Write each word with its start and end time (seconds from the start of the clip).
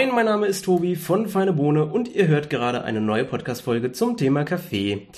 Moin, 0.00 0.14
mein 0.14 0.24
Name 0.24 0.46
ist 0.46 0.64
Tobi 0.64 0.96
von 0.96 1.28
Feine 1.28 1.52
Bohne 1.52 1.84
und 1.84 2.14
ihr 2.14 2.26
hört 2.26 2.48
gerade 2.48 2.84
eine 2.84 3.02
neue 3.02 3.26
Podcast-Folge 3.26 3.92
zum 3.92 4.16
Thema 4.16 4.44
Kaffee. 4.44 5.08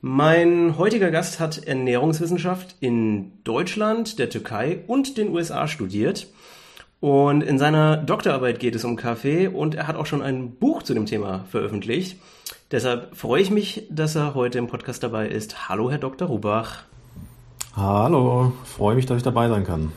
Mein 0.00 0.78
heutiger 0.78 1.10
Gast 1.10 1.40
hat 1.40 1.66
Ernährungswissenschaft 1.66 2.76
in 2.78 3.32
Deutschland, 3.42 4.20
der 4.20 4.30
Türkei 4.30 4.84
und 4.86 5.18
den 5.18 5.30
USA 5.30 5.66
studiert. 5.66 6.28
Und 7.00 7.42
in 7.42 7.58
seiner 7.58 7.96
Doktorarbeit 7.96 8.60
geht 8.60 8.76
es 8.76 8.84
um 8.84 8.94
Kaffee 8.94 9.48
und 9.48 9.74
er 9.74 9.88
hat 9.88 9.96
auch 9.96 10.06
schon 10.06 10.22
ein 10.22 10.54
Buch 10.54 10.84
zu 10.84 10.94
dem 10.94 11.06
Thema 11.06 11.44
veröffentlicht. 11.50 12.16
Deshalb 12.70 13.16
freue 13.16 13.42
ich 13.42 13.50
mich, 13.50 13.88
dass 13.90 14.14
er 14.14 14.36
heute 14.36 14.58
im 14.58 14.68
Podcast 14.68 15.02
dabei 15.02 15.26
ist. 15.26 15.68
Hallo, 15.68 15.90
Herr 15.90 15.98
Dr. 15.98 16.28
Rubach. 16.28 16.84
Hallo, 17.74 18.52
freue 18.62 18.94
mich, 18.94 19.06
dass 19.06 19.16
ich 19.16 19.24
dabei 19.24 19.48
sein 19.48 19.64
kann. 19.64 19.90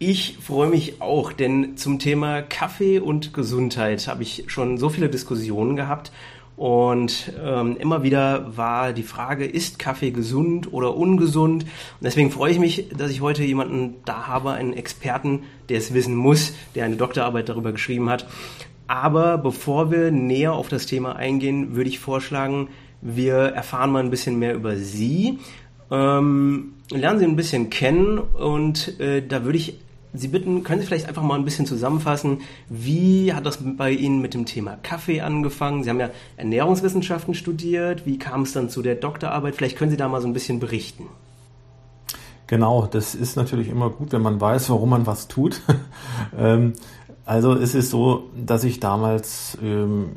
Ich 0.00 0.38
freue 0.40 0.68
mich 0.68 1.00
auch, 1.00 1.32
denn 1.32 1.76
zum 1.76 2.00
Thema 2.00 2.42
Kaffee 2.42 2.98
und 2.98 3.32
Gesundheit 3.32 4.06
habe 4.08 4.24
ich 4.24 4.44
schon 4.48 4.76
so 4.76 4.88
viele 4.88 5.08
Diskussionen 5.08 5.76
gehabt 5.76 6.10
und 6.56 7.32
ähm, 7.42 7.76
immer 7.78 8.02
wieder 8.02 8.56
war 8.56 8.92
die 8.92 9.02
Frage, 9.02 9.44
ist 9.44 9.78
Kaffee 9.78 10.10
gesund 10.12 10.72
oder 10.72 10.96
ungesund? 10.96 11.64
Und 11.64 11.70
deswegen 12.00 12.30
freue 12.30 12.52
ich 12.52 12.58
mich, 12.58 12.88
dass 12.96 13.10
ich 13.10 13.20
heute 13.20 13.44
jemanden 13.44 13.94
da 14.04 14.26
habe, 14.26 14.52
einen 14.52 14.72
Experten, 14.72 15.44
der 15.68 15.78
es 15.78 15.94
wissen 15.94 16.14
muss, 16.14 16.54
der 16.74 16.84
eine 16.84 16.96
Doktorarbeit 16.96 17.48
darüber 17.48 17.72
geschrieben 17.72 18.08
hat. 18.08 18.26
Aber 18.86 19.38
bevor 19.38 19.90
wir 19.90 20.10
näher 20.10 20.52
auf 20.52 20.68
das 20.68 20.86
Thema 20.86 21.16
eingehen, 21.16 21.74
würde 21.74 21.88
ich 21.88 21.98
vorschlagen, 21.98 22.68
wir 23.00 23.34
erfahren 23.36 23.90
mal 23.90 24.02
ein 24.02 24.10
bisschen 24.10 24.38
mehr 24.38 24.54
über 24.54 24.76
Sie. 24.76 25.38
Ähm, 25.90 26.74
lernen 26.90 27.18
Sie 27.18 27.24
ein 27.24 27.36
bisschen 27.36 27.70
kennen 27.70 28.18
und 28.18 28.98
äh, 29.00 29.26
da 29.26 29.44
würde 29.44 29.58
ich 29.58 29.78
Sie 30.16 30.28
bitten, 30.28 30.62
können 30.62 30.80
Sie 30.80 30.86
vielleicht 30.86 31.08
einfach 31.08 31.22
mal 31.22 31.34
ein 31.34 31.44
bisschen 31.44 31.66
zusammenfassen, 31.66 32.42
wie 32.68 33.32
hat 33.32 33.44
das 33.44 33.58
bei 33.76 33.90
Ihnen 33.90 34.22
mit 34.22 34.32
dem 34.32 34.46
Thema 34.46 34.76
Kaffee 34.82 35.20
angefangen? 35.20 35.82
Sie 35.82 35.90
haben 35.90 35.98
ja 35.98 36.10
Ernährungswissenschaften 36.36 37.34
studiert. 37.34 38.06
Wie 38.06 38.18
kam 38.18 38.42
es 38.42 38.52
dann 38.52 38.70
zu 38.70 38.80
der 38.80 38.94
Doktorarbeit? 38.94 39.56
Vielleicht 39.56 39.76
können 39.76 39.90
Sie 39.90 39.96
da 39.96 40.08
mal 40.08 40.20
so 40.20 40.28
ein 40.28 40.32
bisschen 40.32 40.60
berichten. 40.60 41.08
Genau, 42.46 42.86
das 42.86 43.14
ist 43.14 43.36
natürlich 43.36 43.68
immer 43.68 43.90
gut, 43.90 44.12
wenn 44.12 44.22
man 44.22 44.40
weiß, 44.40 44.70
warum 44.70 44.90
man 44.90 45.06
was 45.06 45.28
tut. 45.28 45.60
Ähm, 46.36 46.72
also 47.24 47.52
es 47.54 47.74
ist 47.74 47.90
so, 47.90 48.30
dass 48.36 48.64
ich 48.64 48.80
damals 48.80 49.56
ähm, 49.62 50.16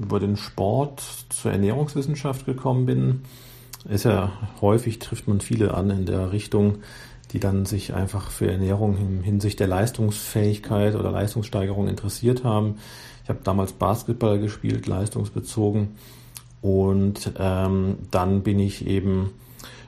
über 0.00 0.18
den 0.18 0.36
Sport 0.36 1.02
zur 1.28 1.52
Ernährungswissenschaft 1.52 2.46
gekommen 2.46 2.86
bin. 2.86 3.22
Ist 3.88 4.04
ja 4.04 4.32
häufig 4.60 4.98
trifft 4.98 5.28
man 5.28 5.40
viele 5.40 5.74
an 5.74 5.90
in 5.90 6.06
der 6.06 6.32
Richtung, 6.32 6.78
die 7.32 7.40
dann 7.40 7.66
sich 7.66 7.94
einfach 7.94 8.30
für 8.30 8.50
Ernährung 8.50 8.96
in 8.96 9.22
Hinsicht 9.22 9.60
der 9.60 9.66
Leistungsfähigkeit 9.66 10.94
oder 10.94 11.10
Leistungssteigerung 11.10 11.88
interessiert 11.88 12.44
haben. 12.44 12.76
Ich 13.22 13.28
habe 13.28 13.40
damals 13.44 13.72
Basketball 13.72 14.38
gespielt, 14.38 14.86
leistungsbezogen. 14.86 15.96
Und 16.62 17.32
ähm, 17.38 17.98
dann 18.10 18.42
bin 18.42 18.58
ich 18.58 18.86
eben 18.86 19.30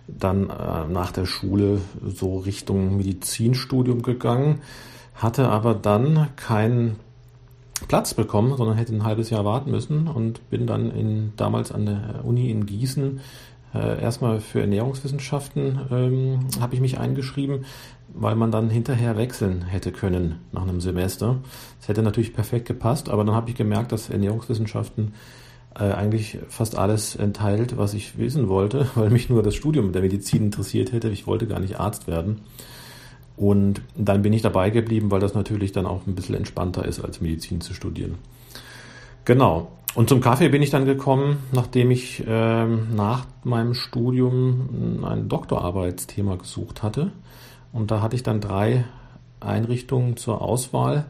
dann 0.06 0.50
äh, 0.50 0.86
nach 0.88 1.12
der 1.12 1.26
Schule 1.26 1.80
so 2.04 2.38
Richtung 2.38 2.96
Medizinstudium 2.96 4.02
gegangen, 4.02 4.60
hatte 5.14 5.48
aber 5.48 5.74
dann 5.74 6.28
keinen 6.36 6.96
Platz 7.88 8.14
bekommen, 8.14 8.56
sondern 8.56 8.76
hätte 8.76 8.94
ein 8.94 9.04
halbes 9.04 9.30
Jahr 9.30 9.44
warten 9.44 9.70
müssen 9.70 10.06
und 10.06 10.48
bin 10.50 10.66
dann 10.66 10.90
in, 10.90 11.32
damals 11.36 11.72
an 11.72 11.86
der 11.86 12.20
Uni 12.24 12.50
in 12.50 12.66
Gießen 12.66 13.20
äh, 13.74 14.02
erstmal 14.02 14.40
für 14.40 14.60
Ernährungswissenschaften 14.60 15.80
ähm, 15.90 16.38
habe 16.60 16.74
ich 16.74 16.80
mich 16.80 16.98
eingeschrieben, 16.98 17.64
weil 18.12 18.34
man 18.34 18.50
dann 18.50 18.68
hinterher 18.70 19.16
wechseln 19.16 19.62
hätte 19.62 19.92
können 19.92 20.40
nach 20.52 20.62
einem 20.62 20.80
Semester. 20.80 21.38
Das 21.78 21.88
hätte 21.88 22.02
natürlich 22.02 22.34
perfekt 22.34 22.66
gepasst, 22.66 23.08
aber 23.08 23.24
dann 23.24 23.34
habe 23.34 23.50
ich 23.50 23.56
gemerkt, 23.56 23.92
dass 23.92 24.10
Ernährungswissenschaften 24.10 25.14
äh, 25.74 25.84
eigentlich 25.92 26.38
fast 26.48 26.76
alles 26.76 27.14
enthält, 27.14 27.76
was 27.76 27.94
ich 27.94 28.18
wissen 28.18 28.48
wollte, 28.48 28.88
weil 28.94 29.10
mich 29.10 29.28
nur 29.28 29.42
das 29.42 29.54
Studium 29.54 29.92
der 29.92 30.02
Medizin 30.02 30.46
interessiert 30.46 30.92
hätte. 30.92 31.08
Ich 31.08 31.26
wollte 31.26 31.46
gar 31.46 31.60
nicht 31.60 31.78
Arzt 31.78 32.08
werden. 32.08 32.40
Und 33.36 33.80
dann 33.96 34.20
bin 34.20 34.32
ich 34.32 34.42
dabei 34.42 34.68
geblieben, 34.70 35.10
weil 35.10 35.20
das 35.20 35.34
natürlich 35.34 35.72
dann 35.72 35.86
auch 35.86 36.06
ein 36.06 36.14
bisschen 36.14 36.34
entspannter 36.34 36.84
ist, 36.84 37.00
als 37.00 37.20
Medizin 37.20 37.60
zu 37.60 37.72
studieren. 37.72 38.16
Genau. 39.24 39.70
Und 39.94 40.08
zum 40.08 40.20
Kaffee 40.20 40.48
bin 40.48 40.62
ich 40.62 40.70
dann 40.70 40.84
gekommen, 40.84 41.38
nachdem 41.50 41.90
ich 41.90 42.22
ähm, 42.26 42.94
nach 42.94 43.26
meinem 43.42 43.74
Studium 43.74 45.04
ein 45.04 45.28
Doktorarbeitsthema 45.28 46.36
gesucht 46.36 46.82
hatte. 46.82 47.10
Und 47.72 47.90
da 47.90 48.00
hatte 48.00 48.14
ich 48.14 48.22
dann 48.22 48.40
drei 48.40 48.84
Einrichtungen 49.40 50.16
zur 50.16 50.42
Auswahl. 50.42 51.06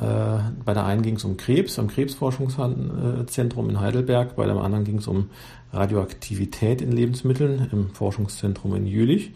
Äh, 0.00 0.38
bei 0.64 0.72
der 0.72 0.86
einen 0.86 1.02
ging 1.02 1.16
es 1.16 1.24
um 1.24 1.36
Krebs, 1.36 1.78
am 1.78 1.88
Krebsforschungszentrum 1.88 3.68
in 3.68 3.80
Heidelberg. 3.80 4.36
Bei 4.36 4.46
dem 4.46 4.58
anderen 4.58 4.84
ging 4.84 4.98
es 4.98 5.06
um 5.06 5.28
Radioaktivität 5.72 6.80
in 6.80 6.92
Lebensmitteln 6.92 7.68
im 7.72 7.90
Forschungszentrum 7.90 8.74
in 8.74 8.86
Jülich. 8.86 9.32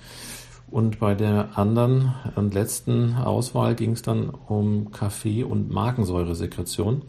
Und 0.70 0.98
bei 0.98 1.14
der 1.14 1.58
anderen 1.58 2.14
und 2.36 2.54
letzten 2.54 3.16
Auswahl 3.16 3.74
ging 3.74 3.92
es 3.92 4.00
dann 4.00 4.30
um 4.30 4.90
Kaffee- 4.92 5.44
und 5.44 5.70
Magensäuresekretion 5.70 7.02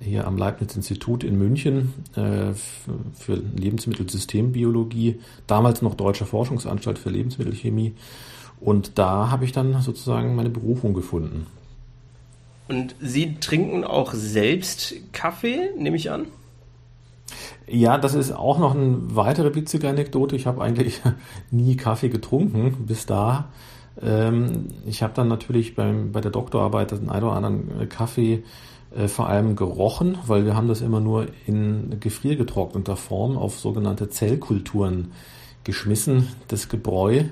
hier 0.00 0.26
am 0.26 0.36
Leibniz-Institut 0.36 1.24
in 1.24 1.38
München 1.38 1.94
äh, 2.14 2.52
für 3.14 3.34
Lebensmittelsystembiologie, 3.34 5.20
damals 5.46 5.82
noch 5.82 5.94
Deutsche 5.94 6.26
Forschungsanstalt 6.26 6.98
für 6.98 7.10
Lebensmittelchemie. 7.10 7.94
Und 8.60 8.98
da 8.98 9.30
habe 9.30 9.44
ich 9.44 9.52
dann 9.52 9.80
sozusagen 9.82 10.34
meine 10.34 10.50
Berufung 10.50 10.94
gefunden. 10.94 11.46
Und 12.68 12.96
Sie 13.00 13.36
trinken 13.36 13.84
auch 13.84 14.12
selbst 14.12 14.94
Kaffee, 15.12 15.70
nehme 15.78 15.96
ich 15.96 16.10
an? 16.10 16.26
Ja, 17.68 17.98
das 17.98 18.14
ist 18.14 18.32
auch 18.32 18.58
noch 18.58 18.74
eine 18.74 18.96
weitere 19.14 19.54
witzige 19.54 19.88
Anekdote. 19.88 20.36
Ich 20.36 20.46
habe 20.46 20.62
eigentlich 20.62 21.00
nie 21.50 21.76
Kaffee 21.76 22.08
getrunken 22.08 22.86
bis 22.86 23.06
da. 23.06 23.50
Ähm, 24.00 24.68
ich 24.86 25.02
habe 25.02 25.14
dann 25.14 25.28
natürlich 25.28 25.74
beim, 25.74 26.12
bei 26.12 26.20
der 26.20 26.30
Doktorarbeit 26.30 26.92
den 26.92 27.08
einen 27.08 27.24
oder 27.24 27.34
anderen 27.34 27.88
Kaffee 27.88 28.42
äh, 28.96 29.08
vor 29.08 29.28
allem 29.28 29.56
gerochen, 29.56 30.18
weil 30.26 30.44
wir 30.44 30.56
haben 30.56 30.68
das 30.68 30.80
immer 30.80 31.00
nur 31.00 31.26
in 31.46 32.00
gefriergetrockneter 32.00 32.96
Form 32.96 33.36
auf 33.36 33.58
sogenannte 33.58 34.08
Zellkulturen 34.08 35.12
geschmissen, 35.64 36.28
das 36.48 36.68
Gebräu, 36.68 37.24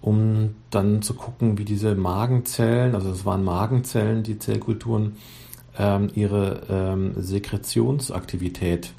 um 0.00 0.54
dann 0.70 1.02
zu 1.02 1.14
gucken, 1.14 1.58
wie 1.58 1.64
diese 1.64 1.94
Magenzellen, 1.94 2.94
also 2.94 3.10
es 3.10 3.24
waren 3.24 3.44
Magenzellen, 3.44 4.22
die 4.22 4.38
Zellkulturen, 4.38 5.16
ähm, 5.78 6.08
ihre 6.14 6.62
ähm, 6.68 7.12
Sekretionsaktivität 7.16 8.92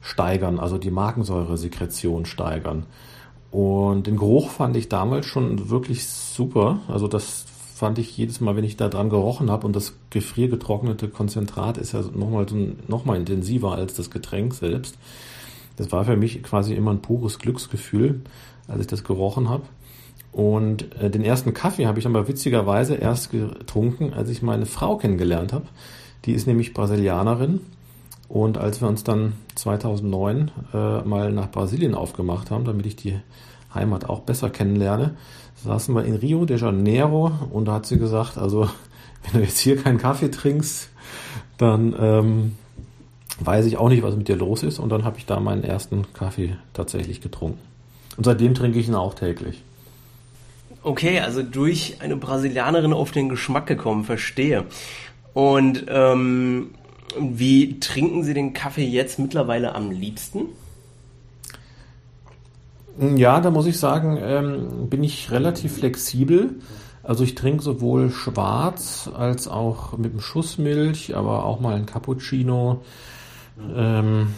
steigern, 0.00 0.58
also 0.58 0.78
die 0.78 0.90
Magensäuresekretion 0.90 2.26
steigern. 2.26 2.86
Und 3.50 4.06
den 4.06 4.16
Geruch 4.16 4.50
fand 4.50 4.76
ich 4.76 4.88
damals 4.88 5.26
schon 5.26 5.70
wirklich 5.70 6.06
super. 6.06 6.80
Also 6.88 7.08
das 7.08 7.46
fand 7.80 7.98
ich 7.98 8.14
jedes 8.14 8.42
Mal, 8.42 8.56
wenn 8.56 8.64
ich 8.64 8.76
da 8.76 8.90
dran 8.90 9.08
gerochen 9.08 9.50
habe 9.50 9.66
und 9.66 9.74
das 9.74 9.94
gefriergetrocknete 10.10 11.08
Konzentrat 11.08 11.78
ist 11.78 11.92
ja 11.92 12.02
nochmal 12.14 12.44
noch 12.88 13.06
mal 13.06 13.16
intensiver 13.16 13.72
als 13.72 13.94
das 13.94 14.10
Getränk 14.10 14.52
selbst. 14.52 14.98
Das 15.76 15.90
war 15.90 16.04
für 16.04 16.18
mich 16.18 16.42
quasi 16.42 16.74
immer 16.74 16.90
ein 16.90 17.00
pures 17.00 17.38
Glücksgefühl, 17.38 18.20
als 18.68 18.82
ich 18.82 18.86
das 18.86 19.02
gerochen 19.02 19.48
habe. 19.48 19.62
Und 20.30 20.94
äh, 21.00 21.08
den 21.08 21.24
ersten 21.24 21.54
Kaffee 21.54 21.86
habe 21.86 21.98
ich 21.98 22.04
aber 22.04 22.28
witzigerweise 22.28 22.96
erst 22.96 23.30
getrunken, 23.30 24.12
als 24.12 24.28
ich 24.28 24.42
meine 24.42 24.66
Frau 24.66 24.98
kennengelernt 24.98 25.54
habe. 25.54 25.64
Die 26.26 26.32
ist 26.32 26.46
nämlich 26.46 26.74
Brasilianerin. 26.74 27.60
Und 28.28 28.58
als 28.58 28.82
wir 28.82 28.88
uns 28.88 29.04
dann 29.04 29.32
2009 29.54 30.50
äh, 30.74 31.00
mal 31.00 31.32
nach 31.32 31.50
Brasilien 31.50 31.94
aufgemacht 31.94 32.50
haben, 32.50 32.66
damit 32.66 32.84
ich 32.84 32.96
die 32.96 33.18
Heimat 33.74 34.06
auch 34.06 34.20
besser 34.20 34.50
kennenlerne, 34.50 35.16
saßen 35.64 35.94
wir 35.94 36.04
in 36.04 36.14
Rio 36.14 36.44
de 36.44 36.58
Janeiro 36.58 37.32
und 37.50 37.66
da 37.66 37.74
hat 37.74 37.86
sie 37.86 37.98
gesagt, 37.98 38.38
also 38.38 38.68
wenn 39.24 39.40
du 39.40 39.46
jetzt 39.46 39.58
hier 39.58 39.76
keinen 39.76 39.98
Kaffee 39.98 40.30
trinkst, 40.30 40.88
dann 41.58 41.94
ähm, 41.98 42.56
weiß 43.40 43.66
ich 43.66 43.76
auch 43.76 43.88
nicht, 43.88 44.02
was 44.02 44.16
mit 44.16 44.28
dir 44.28 44.36
los 44.36 44.62
ist. 44.62 44.78
Und 44.78 44.90
dann 44.90 45.04
habe 45.04 45.18
ich 45.18 45.26
da 45.26 45.40
meinen 45.40 45.64
ersten 45.64 46.06
Kaffee 46.12 46.56
tatsächlich 46.72 47.20
getrunken. 47.20 47.58
Und 48.16 48.24
seitdem 48.24 48.54
trinke 48.54 48.78
ich 48.78 48.88
ihn 48.88 48.94
auch 48.94 49.14
täglich. 49.14 49.62
Okay, 50.82 51.20
also 51.20 51.42
durch 51.42 51.96
eine 52.00 52.16
Brasilianerin 52.16 52.92
auf 52.92 53.10
den 53.10 53.28
Geschmack 53.28 53.66
gekommen, 53.66 54.04
verstehe. 54.04 54.64
Und 55.34 55.84
ähm, 55.88 56.70
wie 57.18 57.80
trinken 57.80 58.24
Sie 58.24 58.34
den 58.34 58.52
Kaffee 58.52 58.86
jetzt 58.86 59.18
mittlerweile 59.18 59.74
am 59.74 59.90
liebsten? 59.90 60.46
Ja, 63.00 63.40
da 63.40 63.50
muss 63.50 63.64
ich 63.64 63.78
sagen, 63.78 64.18
ähm, 64.20 64.90
bin 64.90 65.02
ich 65.02 65.30
relativ 65.30 65.78
flexibel. 65.78 66.56
Also 67.02 67.24
ich 67.24 67.34
trinke 67.34 67.62
sowohl 67.62 68.10
schwarz 68.10 69.08
als 69.16 69.48
auch 69.48 69.96
mit 69.96 70.12
einem 70.12 70.20
Schuss 70.20 70.58
Milch, 70.58 71.16
aber 71.16 71.46
auch 71.46 71.60
mal 71.60 71.76
ein 71.76 71.86
Cappuccino, 71.86 72.82
ähm, 73.74 74.34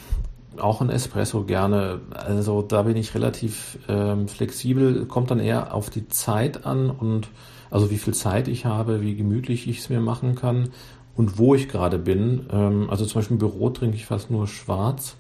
auch 0.59 0.81
ein 0.81 0.91
Espresso 0.91 1.43
gerne. 1.43 2.03
Also 2.13 2.63
da 2.63 2.83
bin 2.83 2.97
ich 2.97 3.17
relativ 3.17 3.79
ähm, 3.89 4.29
flexibel. 4.29 5.07
Kommt 5.07 5.33
dann 5.33 5.41
eher 5.41 5.75
auf 5.75 5.91
die 5.91 6.07
Zeit 6.07 6.65
an 6.65 6.89
und 6.89 7.31
also 7.69 7.91
wie 7.91 7.99
viel 7.99 8.15
Zeit 8.15 8.47
ich 8.47 8.65
habe, 8.65 9.01
wie 9.01 9.17
gemütlich 9.17 9.67
ich 9.67 9.81
es 9.81 9.89
mir 9.89 10.01
machen 10.01 10.37
kann 10.37 10.69
und 11.17 11.37
wo 11.37 11.57
ich 11.57 11.69
gerade 11.69 11.99
bin. 11.99 12.47
Ähm, 12.53 12.91
also 12.91 13.07
zum 13.07 13.19
Beispiel 13.19 13.35
im 13.35 13.41
Büro 13.41 13.71
trinke 13.71 13.97
ich 13.97 14.07
fast 14.07 14.31
nur 14.31 14.47
schwarz 14.47 15.17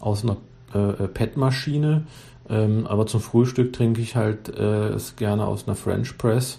aus 0.00 0.24
einer 0.24 0.38
äh, 0.72 1.08
PET-Maschine. 1.08 2.06
Ähm, 2.48 2.86
aber 2.86 3.06
zum 3.06 3.20
Frühstück 3.20 3.72
trinke 3.72 4.00
ich 4.00 4.16
halt 4.16 4.48
äh, 4.56 4.88
es 4.88 5.16
gerne 5.16 5.46
aus 5.46 5.66
einer 5.66 5.76
French 5.76 6.18
Press 6.18 6.58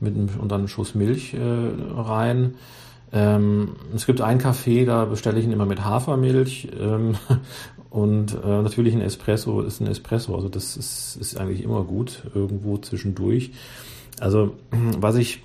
mit 0.00 0.14
einem, 0.14 0.28
und 0.40 0.50
dann 0.50 0.60
einen 0.60 0.68
Schuss 0.68 0.94
Milch 0.94 1.34
äh, 1.34 1.40
rein. 1.94 2.54
Ähm, 3.12 3.76
es 3.94 4.06
gibt 4.06 4.20
einen 4.20 4.40
Kaffee, 4.40 4.84
da 4.84 5.04
bestelle 5.04 5.38
ich 5.38 5.44
ihn 5.44 5.52
immer 5.52 5.66
mit 5.66 5.84
Hafermilch. 5.84 6.68
Ähm, 6.78 7.16
und 7.90 8.34
äh, 8.34 8.62
natürlich 8.62 8.94
ein 8.94 9.00
Espresso 9.00 9.60
ist 9.60 9.80
ein 9.80 9.86
Espresso. 9.86 10.34
Also 10.34 10.48
das 10.48 10.76
ist, 10.76 11.16
ist 11.20 11.38
eigentlich 11.38 11.62
immer 11.62 11.84
gut, 11.84 12.22
irgendwo 12.34 12.78
zwischendurch. 12.78 13.52
Also 14.18 14.54
was 14.98 15.16
ich 15.16 15.42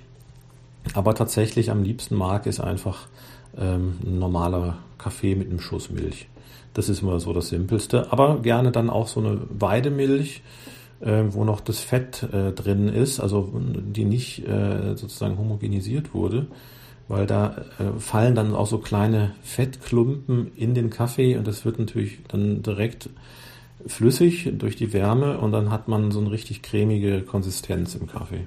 aber 0.94 1.14
tatsächlich 1.14 1.70
am 1.70 1.82
liebsten 1.82 2.16
mag, 2.16 2.46
ist 2.46 2.60
einfach 2.60 3.06
ähm, 3.58 3.98
ein 4.04 4.18
normaler 4.18 4.78
Kaffee 4.98 5.34
mit 5.34 5.48
einem 5.48 5.60
Schuss 5.60 5.90
Milch. 5.90 6.28
Das 6.74 6.88
ist 6.88 7.02
immer 7.02 7.20
so 7.20 7.32
das 7.32 7.48
Simpelste. 7.48 8.12
Aber 8.12 8.40
gerne 8.40 8.72
dann 8.72 8.88
auch 8.88 9.08
so 9.08 9.20
eine 9.20 9.40
Weidemilch, 9.50 10.42
äh, 11.00 11.24
wo 11.28 11.44
noch 11.44 11.60
das 11.60 11.80
Fett 11.80 12.22
äh, 12.32 12.52
drin 12.52 12.88
ist, 12.88 13.20
also 13.20 13.52
die 13.54 14.04
nicht 14.04 14.46
äh, 14.46 14.96
sozusagen 14.96 15.38
homogenisiert 15.38 16.14
wurde, 16.14 16.46
weil 17.08 17.26
da 17.26 17.56
äh, 17.78 17.98
fallen 17.98 18.34
dann 18.34 18.54
auch 18.54 18.66
so 18.66 18.78
kleine 18.78 19.34
Fettklumpen 19.42 20.52
in 20.56 20.74
den 20.74 20.90
Kaffee 20.90 21.36
und 21.36 21.46
das 21.46 21.64
wird 21.64 21.78
natürlich 21.78 22.20
dann 22.28 22.62
direkt 22.62 23.10
flüssig 23.86 24.50
durch 24.58 24.76
die 24.76 24.92
Wärme 24.92 25.38
und 25.38 25.52
dann 25.52 25.70
hat 25.70 25.88
man 25.88 26.12
so 26.12 26.20
eine 26.20 26.30
richtig 26.30 26.62
cremige 26.62 27.22
Konsistenz 27.22 27.94
im 27.96 28.06
Kaffee. 28.06 28.46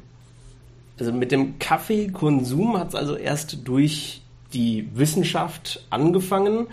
Also 0.98 1.12
mit 1.12 1.32
dem 1.32 1.60
Kaffeekonsum 1.60 2.78
hat 2.80 2.90
es 2.90 2.96
also 2.96 3.16
erst 3.16 3.68
durch 3.68 4.22
die 4.56 4.90
Wissenschaft 4.96 5.86
angefangen. 5.90 6.68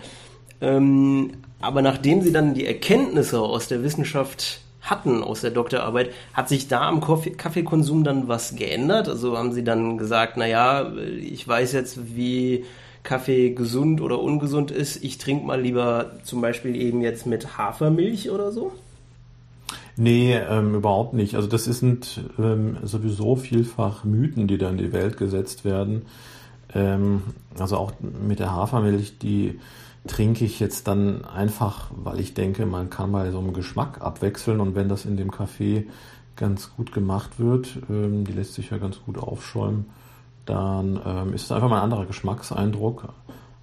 Ähm, 0.61 1.31
aber 1.61 1.81
nachdem 1.81 2.21
sie 2.21 2.31
dann 2.31 2.53
die 2.53 2.65
Erkenntnisse 2.65 3.39
aus 3.39 3.67
der 3.67 3.83
Wissenschaft 3.83 4.61
hatten 4.81 5.23
aus 5.23 5.41
der 5.41 5.51
Doktorarbeit, 5.51 6.09
hat 6.33 6.49
sich 6.49 6.67
da 6.67 6.87
am 6.87 6.99
Kaffeekonsum 7.01 8.03
dann 8.03 8.27
was 8.27 8.55
geändert? 8.55 9.07
Also 9.07 9.37
haben 9.37 9.53
sie 9.53 9.63
dann 9.63 9.97
gesagt, 9.97 10.35
naja, 10.37 10.91
ich 11.21 11.47
weiß 11.47 11.71
jetzt, 11.73 12.15
wie 12.15 12.65
Kaffee 13.03 13.51
gesund 13.51 14.01
oder 14.01 14.19
ungesund 14.21 14.71
ist. 14.71 15.03
Ich 15.03 15.17
trinke 15.17 15.45
mal 15.45 15.61
lieber 15.61 16.11
zum 16.23 16.41
Beispiel 16.41 16.75
eben 16.75 17.01
jetzt 17.01 17.25
mit 17.25 17.57
Hafermilch 17.57 18.29
oder 18.29 18.51
so? 18.51 18.71
Nee, 19.95 20.35
ähm, 20.35 20.75
überhaupt 20.75 21.13
nicht. 21.13 21.35
Also 21.35 21.47
das 21.47 21.65
sind 21.65 22.21
ähm, 22.39 22.77
sowieso 22.83 23.35
vielfach 23.35 24.03
Mythen, 24.03 24.47
die 24.47 24.57
da 24.57 24.69
in 24.69 24.77
die 24.77 24.91
Welt 24.91 25.17
gesetzt 25.17 25.65
werden. 25.65 26.03
Ähm, 26.75 27.21
also 27.57 27.77
auch 27.77 27.93
mit 28.01 28.39
der 28.39 28.51
Hafermilch, 28.51 29.19
die 29.19 29.59
trinke 30.07 30.43
ich 30.43 30.59
jetzt 30.59 30.87
dann 30.87 31.23
einfach, 31.25 31.91
weil 31.95 32.19
ich 32.19 32.33
denke, 32.33 32.65
man 32.65 32.89
kann 32.89 33.11
mal 33.11 33.31
so 33.31 33.39
einen 33.39 33.53
Geschmack 33.53 34.01
abwechseln. 34.01 34.59
Und 34.59 34.75
wenn 34.75 34.89
das 34.89 35.05
in 35.05 35.17
dem 35.17 35.31
Kaffee 35.31 35.87
ganz 36.35 36.75
gut 36.75 36.91
gemacht 36.91 37.39
wird, 37.39 37.77
ähm, 37.89 38.25
die 38.25 38.33
lässt 38.33 38.53
sich 38.55 38.69
ja 38.71 38.77
ganz 38.77 38.99
gut 39.05 39.17
aufschäumen, 39.17 39.85
dann 40.45 40.99
ähm, 41.05 41.33
ist 41.33 41.43
es 41.43 41.51
einfach 41.51 41.69
mal 41.69 41.77
ein 41.77 41.83
anderer 41.83 42.05
Geschmackseindruck 42.05 43.09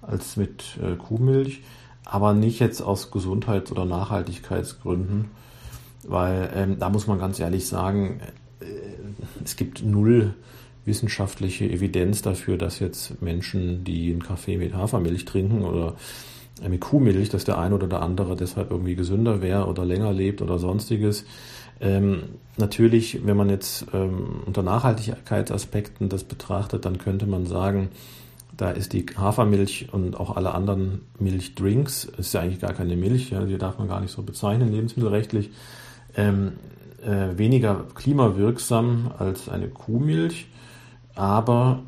als 0.01 0.35
mit 0.35 0.79
äh, 0.81 0.95
Kuhmilch, 0.95 1.61
aber 2.05 2.33
nicht 2.33 2.59
jetzt 2.59 2.81
aus 2.81 3.11
Gesundheits- 3.11 3.71
oder 3.71 3.85
Nachhaltigkeitsgründen, 3.85 5.29
weil 6.07 6.75
da 6.79 6.89
muss 6.89 7.05
man 7.05 7.19
ganz 7.19 7.39
ehrlich 7.39 7.67
sagen, 7.67 8.19
äh, 8.59 8.65
es 9.43 9.55
gibt 9.55 9.83
null 9.83 10.33
wissenschaftliche 10.85 11.65
Evidenz 11.65 12.21
dafür, 12.21 12.57
dass 12.57 12.79
jetzt 12.79 13.21
Menschen, 13.21 13.83
die 13.83 14.11
einen 14.11 14.23
Kaffee 14.23 14.57
mit 14.57 14.73
Hafermilch 14.73 15.25
trinken 15.25 15.63
oder 15.63 15.95
mit 16.67 16.81
Kuhmilch, 16.81 17.29
dass 17.29 17.43
der 17.43 17.57
eine 17.57 17.75
oder 17.75 17.87
der 17.87 18.01
andere 18.01 18.35
deshalb 18.35 18.71
irgendwie 18.71 18.95
gesünder 18.95 19.41
wäre 19.41 19.65
oder 19.67 19.85
länger 19.85 20.13
lebt 20.13 20.41
oder 20.41 20.59
sonstiges. 20.59 21.25
Ähm, 21.79 22.23
natürlich, 22.57 23.25
wenn 23.25 23.37
man 23.37 23.49
jetzt 23.49 23.87
ähm, 23.93 24.41
unter 24.45 24.61
Nachhaltigkeitsaspekten 24.61 26.09
das 26.09 26.23
betrachtet, 26.23 26.85
dann 26.85 26.99
könnte 26.99 27.25
man 27.25 27.47
sagen, 27.47 27.89
da 28.55 28.69
ist 28.69 28.93
die 28.93 29.05
Hafermilch 29.17 29.89
und 29.91 30.19
auch 30.19 30.35
alle 30.35 30.53
anderen 30.53 31.01
Milchdrinks, 31.17 32.05
ist 32.05 32.33
ja 32.33 32.41
eigentlich 32.41 32.59
gar 32.59 32.73
keine 32.73 32.95
Milch, 32.95 33.31
ja, 33.31 33.43
die 33.43 33.57
darf 33.57 33.79
man 33.79 33.87
gar 33.87 34.01
nicht 34.01 34.11
so 34.11 34.21
bezeichnen, 34.21 34.71
lebensmittelrechtlich, 34.71 35.49
ähm, 36.15 36.53
äh, 37.03 37.37
weniger 37.37 37.85
klimawirksam 37.95 39.11
als 39.17 39.49
eine 39.49 39.67
Kuhmilch. 39.69 40.47
Aber 41.15 41.79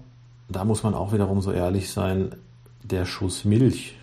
da 0.50 0.66
muss 0.66 0.84
man 0.84 0.94
auch 0.94 1.14
wiederum 1.14 1.42
so 1.42 1.52
ehrlich 1.52 1.90
sein, 1.92 2.36
der 2.84 3.06
Schuss 3.06 3.46
Milch, 3.46 3.96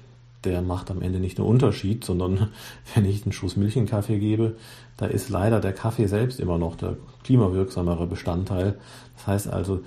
der 0.45 0.63
macht 0.63 0.91
am 0.91 1.03
Ende 1.03 1.21
nicht 1.21 1.37
nur 1.39 1.47
Unterschied, 1.47 2.03
sondern 2.05 2.49
wenn 2.95 3.05
ich 3.05 3.25
einen 3.25 3.33
Schuss 3.33 3.57
Milch 3.57 3.77
in 3.77 3.87
Kaffee 3.87 4.19
gebe, 4.19 4.57
da 4.97 5.07
ist 5.07 5.29
leider 5.29 5.61
der 5.61 5.73
Kaffee 5.73 6.07
selbst 6.07 6.41
immer 6.41 6.59
noch 6.59 6.75
der 6.77 6.97
klimawirksamere 7.25 8.07
Bestandteil. 8.07 8.79
Das 9.17 9.27
heißt 9.27 9.49
also, 9.49 9.81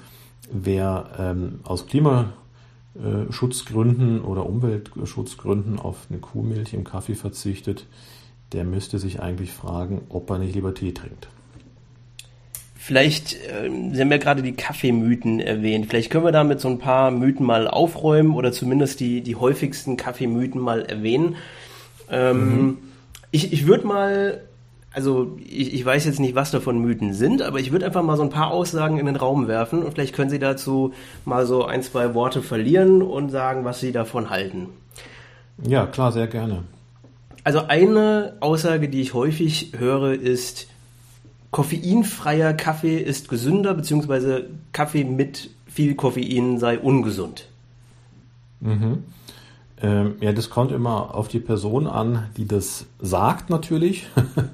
wer 0.52 1.10
ähm, 1.18 1.62
aus 1.64 1.88
Klimaschutzgründen 1.88 4.22
oder 4.22 4.46
Umweltschutzgründen 4.46 5.80
auf 5.80 6.08
eine 6.10 6.20
Kuhmilch 6.20 6.74
im 6.74 6.84
Kaffee 6.84 7.16
verzichtet, 7.16 7.86
der 8.52 8.66
müsste 8.66 9.00
sich 9.00 9.22
eigentlich 9.22 9.52
fragen, 9.52 10.02
ob 10.10 10.30
er 10.30 10.40
nicht 10.40 10.56
lieber 10.56 10.74
Tee 10.74 10.94
trinkt. 10.94 11.30
Vielleicht, 12.86 13.36
äh, 13.36 13.70
Sie 13.94 14.02
haben 14.02 14.12
ja 14.12 14.18
gerade 14.18 14.42
die 14.42 14.52
Kaffeemythen 14.52 15.40
erwähnt. 15.40 15.86
Vielleicht 15.88 16.10
können 16.10 16.26
wir 16.26 16.34
da 16.34 16.44
mit 16.44 16.60
so 16.60 16.68
ein 16.68 16.80
paar 16.80 17.12
Mythen 17.12 17.46
mal 17.46 17.66
aufräumen 17.66 18.36
oder 18.36 18.52
zumindest 18.52 19.00
die, 19.00 19.22
die 19.22 19.38
häufigsten 19.38 19.96
Kaffeemythen 19.96 20.60
mal 20.60 20.82
erwähnen. 20.82 21.38
Ähm, 22.12 22.38
mhm. 22.38 22.78
Ich, 23.32 23.54
ich 23.54 23.68
würde 23.68 23.88
mal, 23.88 24.42
also 24.92 25.38
ich, 25.40 25.74
ich 25.74 25.86
weiß 25.86 26.04
jetzt 26.04 26.20
nicht, 26.20 26.36
was 26.36 26.52
davon 26.52 26.78
Mythen 26.80 27.14
sind, 27.14 27.42
aber 27.42 27.62
ich 27.62 27.72
würde 27.72 27.86
einfach 27.86 28.04
mal 28.04 28.18
so 28.18 28.24
ein 28.24 28.30
paar 28.30 28.52
Aussagen 28.52 29.00
in 29.00 29.06
den 29.06 29.16
Raum 29.16 29.48
werfen 29.48 29.82
und 29.82 29.94
vielleicht 29.94 30.14
können 30.14 30.30
Sie 30.30 30.40
dazu 30.40 30.92
mal 31.24 31.46
so 31.46 31.64
ein, 31.64 31.84
zwei 31.84 32.14
Worte 32.14 32.42
verlieren 32.42 33.02
und 33.02 33.30
sagen, 33.30 33.64
was 33.64 33.80
Sie 33.80 33.94
davon 33.94 34.30
halten. 34.30 34.68
Ja, 35.66 35.86
klar, 35.86 36.12
sehr 36.12 36.28
gerne. 36.28 36.66
Also 37.46 37.62
eine 37.66 38.36
Aussage, 38.42 38.90
die 38.90 39.00
ich 39.00 39.14
häufig 39.14 39.72
höre, 39.78 40.16
ist, 40.16 40.68
koffeinfreier 41.54 42.54
Kaffee 42.54 42.98
ist 42.98 43.30
gesünder, 43.30 43.74
beziehungsweise 43.76 44.50
Kaffee 44.74 45.06
mit 45.06 45.52
viel 45.68 45.96
Koffein 45.96 46.58
sei 46.58 46.80
ungesund. 46.80 47.48
Mhm. 48.60 49.04
Ähm, 49.82 50.16
ja, 50.20 50.34
das 50.34 50.50
kommt 50.50 50.72
immer 50.72 51.14
auf 51.14 51.28
die 51.28 51.40
Person 51.40 51.88
an, 51.88 52.28
die 52.38 52.48
das 52.48 52.88
sagt 53.00 53.50
natürlich, 53.50 54.08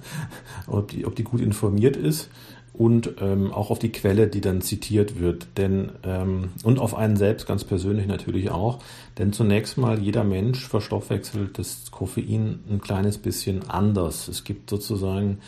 ob, 0.67 0.89
die, 0.89 1.05
ob 1.05 1.15
die 1.15 1.23
gut 1.23 1.39
informiert 1.39 1.95
ist 1.95 2.29
und 2.73 3.15
ähm, 3.21 3.53
auch 3.53 3.71
auf 3.71 3.79
die 3.79 3.91
Quelle, 3.93 4.27
die 4.27 4.41
dann 4.41 4.61
zitiert 4.61 5.21
wird. 5.21 5.47
Denn 5.57 5.91
ähm, 6.03 6.49
und 6.63 6.79
auf 6.79 6.95
einen 6.95 7.15
selbst 7.15 7.47
ganz 7.47 7.63
persönlich 7.63 8.07
natürlich 8.07 8.51
auch. 8.51 8.79
Denn 9.17 9.31
zunächst 9.31 9.77
mal 9.77 9.99
jeder 9.99 10.25
Mensch 10.25 10.67
verstoffwechselt 10.67 11.57
das 11.59 11.91
Koffein 11.91 12.59
ein 12.69 12.81
kleines 12.81 13.17
bisschen 13.17 13.69
anders. 13.69 14.27
Es 14.27 14.43
gibt 14.43 14.69
sozusagen 14.69 15.39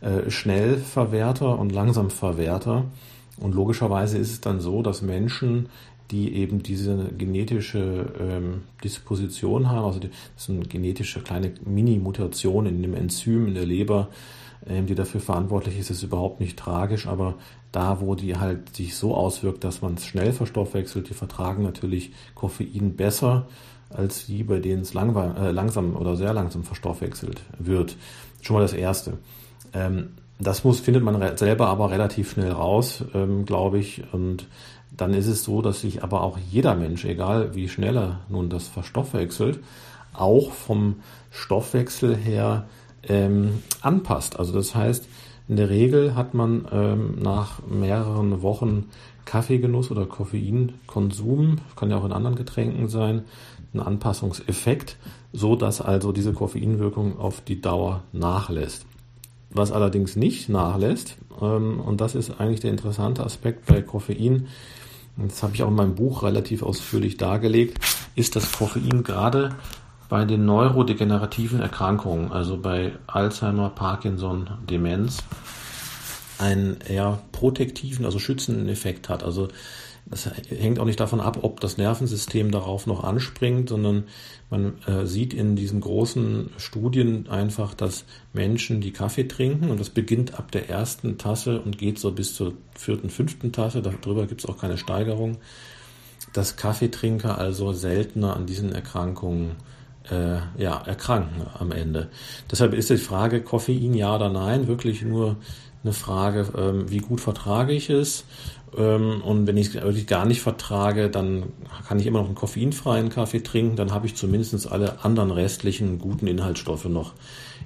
äh, 0.00 0.30
Schnellverwerter 0.30 1.58
und 1.58 1.70
Langsamverwerter. 1.72 2.84
Und 3.38 3.54
logischerweise 3.54 4.18
ist 4.18 4.32
es 4.32 4.40
dann 4.40 4.60
so, 4.60 4.82
dass 4.82 5.02
Menschen, 5.02 5.68
die 6.10 6.34
eben 6.34 6.62
diese 6.62 7.10
genetische 7.18 8.12
ähm, 8.18 8.62
Disposition 8.82 9.68
haben, 9.68 9.84
also 9.84 10.00
das 10.00 10.10
ist 10.36 10.50
eine 10.50 10.60
genetische 10.60 11.20
kleine 11.20 11.52
Mini-Mutation 11.64 12.66
in 12.66 12.82
dem 12.82 12.94
Enzym 12.94 13.48
in 13.48 13.54
der 13.54 13.66
Leber, 13.66 14.08
ähm, 14.66 14.86
die 14.86 14.94
dafür 14.94 15.20
verantwortlich 15.20 15.78
ist, 15.78 15.90
ist 15.90 16.02
überhaupt 16.02 16.40
nicht 16.40 16.58
tragisch, 16.58 17.06
aber 17.06 17.34
da, 17.72 18.00
wo 18.00 18.14
die 18.14 18.36
halt 18.36 18.74
sich 18.74 18.94
so 18.94 19.14
auswirkt, 19.14 19.64
dass 19.64 19.82
man 19.82 19.94
es 19.94 20.06
schnell 20.06 20.32
verstoffwechselt, 20.32 21.10
die 21.10 21.14
vertragen 21.14 21.62
natürlich 21.62 22.12
Koffein 22.34 22.96
besser 22.96 23.46
als 23.90 24.26
die, 24.26 24.42
bei 24.42 24.58
denen 24.58 24.82
es 24.82 24.94
äh, 24.94 25.50
langsam 25.50 25.96
oder 25.96 26.16
sehr 26.16 26.32
langsam 26.32 26.64
verstoffwechselt 26.64 27.42
wird. 27.58 27.96
Schon 28.40 28.54
mal 28.54 28.62
das 28.62 28.72
Erste. 28.72 29.18
Ähm, 29.76 30.08
das 30.38 30.64
muss, 30.64 30.80
findet 30.80 31.02
man 31.02 31.36
selber 31.36 31.68
aber 31.68 31.90
relativ 31.90 32.32
schnell 32.32 32.52
raus, 32.52 33.04
ähm, 33.14 33.44
glaube 33.46 33.78
ich. 33.78 34.02
Und 34.12 34.46
dann 34.96 35.14
ist 35.14 35.26
es 35.26 35.44
so, 35.44 35.62
dass 35.62 35.80
sich 35.80 36.02
aber 36.02 36.22
auch 36.22 36.38
jeder 36.50 36.74
Mensch, 36.74 37.04
egal 37.04 37.54
wie 37.54 37.68
schnell 37.68 37.96
er 37.96 38.20
nun 38.28 38.50
das 38.50 38.68
verstoffwechselt, 38.68 39.60
auch 40.12 40.52
vom 40.52 40.96
Stoffwechsel 41.30 42.16
her 42.16 42.66
ähm, 43.02 43.62
anpasst. 43.80 44.38
Also 44.38 44.52
das 44.52 44.74
heißt, 44.74 45.08
in 45.48 45.56
der 45.56 45.70
Regel 45.70 46.14
hat 46.14 46.34
man 46.34 46.66
ähm, 46.72 47.18
nach 47.20 47.60
mehreren 47.66 48.42
Wochen 48.42 48.86
Kaffeegenuss 49.24 49.90
oder 49.90 50.06
Koffeinkonsum, 50.06 51.58
kann 51.76 51.90
ja 51.90 51.98
auch 51.98 52.04
in 52.04 52.12
anderen 52.12 52.36
Getränken 52.36 52.88
sein, 52.88 53.24
einen 53.72 53.82
Anpassungseffekt, 53.82 54.96
so 55.32 55.56
dass 55.56 55.80
also 55.80 56.12
diese 56.12 56.32
Koffeinwirkung 56.32 57.18
auf 57.18 57.40
die 57.40 57.60
Dauer 57.60 58.02
nachlässt. 58.12 58.86
Was 59.56 59.72
allerdings 59.72 60.16
nicht 60.16 60.50
nachlässt, 60.50 61.16
ähm, 61.40 61.80
und 61.80 62.02
das 62.02 62.14
ist 62.14 62.40
eigentlich 62.40 62.60
der 62.60 62.70
interessante 62.70 63.24
Aspekt 63.24 63.64
bei 63.64 63.80
Koffein, 63.80 64.48
das 65.16 65.42
habe 65.42 65.54
ich 65.54 65.62
auch 65.62 65.68
in 65.68 65.74
meinem 65.74 65.94
Buch 65.94 66.22
relativ 66.22 66.62
ausführlich 66.62 67.16
dargelegt, 67.16 67.78
ist 68.14 68.36
das 68.36 68.52
Koffein 68.52 69.02
gerade 69.02 69.54
bei 70.10 70.26
den 70.26 70.44
neurodegenerativen 70.44 71.60
Erkrankungen, 71.60 72.32
also 72.32 72.58
bei 72.58 72.92
Alzheimer, 73.06 73.70
Parkinson, 73.70 74.50
Demenz, 74.68 75.24
einen 76.38 76.76
eher 76.86 77.20
protektiven, 77.32 78.04
also 78.04 78.18
schützenden 78.18 78.68
Effekt 78.68 79.08
hat. 79.08 79.24
Also 79.24 79.48
das 80.08 80.30
hängt 80.48 80.78
auch 80.78 80.84
nicht 80.84 81.00
davon 81.00 81.20
ab, 81.20 81.38
ob 81.42 81.58
das 81.60 81.78
Nervensystem 81.78 82.52
darauf 82.52 82.86
noch 82.86 83.02
anspringt, 83.02 83.68
sondern 83.70 84.04
man 84.50 84.74
äh, 84.86 85.04
sieht 85.04 85.34
in 85.34 85.56
diesen 85.56 85.80
großen 85.80 86.50
Studien 86.58 87.28
einfach, 87.28 87.74
dass 87.74 88.04
Menschen, 88.32 88.80
die 88.80 88.92
Kaffee 88.92 89.26
trinken, 89.26 89.68
und 89.68 89.80
das 89.80 89.90
beginnt 89.90 90.38
ab 90.38 90.52
der 90.52 90.70
ersten 90.70 91.18
Tasse 91.18 91.60
und 91.60 91.76
geht 91.76 91.98
so 91.98 92.12
bis 92.12 92.34
zur 92.34 92.54
vierten, 92.76 93.10
fünften 93.10 93.50
Tasse, 93.50 93.82
darüber 93.82 94.26
gibt 94.26 94.42
es 94.42 94.46
auch 94.48 94.58
keine 94.58 94.78
Steigerung, 94.78 95.38
dass 96.32 96.56
Kaffeetrinker 96.56 97.36
also 97.38 97.72
seltener 97.72 98.36
an 98.36 98.46
diesen 98.46 98.70
Erkrankungen 98.70 99.56
äh, 100.08 100.38
ja, 100.56 100.82
erkranken 100.86 101.42
am 101.58 101.72
Ende. 101.72 102.10
Deshalb 102.48 102.74
ist 102.74 102.90
die 102.90 102.96
Frage 102.96 103.42
Koffein 103.42 103.92
ja 103.94 104.14
oder 104.14 104.28
nein 104.28 104.68
wirklich 104.68 105.02
nur 105.02 105.36
eine 105.82 105.92
Frage, 105.92 106.46
ähm, 106.56 106.90
wie 106.90 106.98
gut 106.98 107.20
vertrage 107.20 107.72
ich 107.72 107.90
es 107.90 108.24
und 108.76 109.46
wenn 109.46 109.56
ich 109.56 109.68
es 109.68 109.74
wirklich 109.74 110.06
gar 110.06 110.26
nicht 110.26 110.42
vertrage, 110.42 111.08
dann 111.08 111.44
kann 111.88 111.98
ich 111.98 112.06
immer 112.06 112.18
noch 112.18 112.26
einen 112.26 112.34
koffeinfreien 112.34 113.08
Kaffee 113.08 113.40
trinken. 113.40 113.76
Dann 113.76 113.92
habe 113.92 114.06
ich 114.06 114.16
zumindest 114.16 114.70
alle 114.70 115.04
anderen 115.04 115.30
restlichen 115.30 115.98
guten 115.98 116.26
Inhaltsstoffe 116.26 116.84
noch 116.84 117.14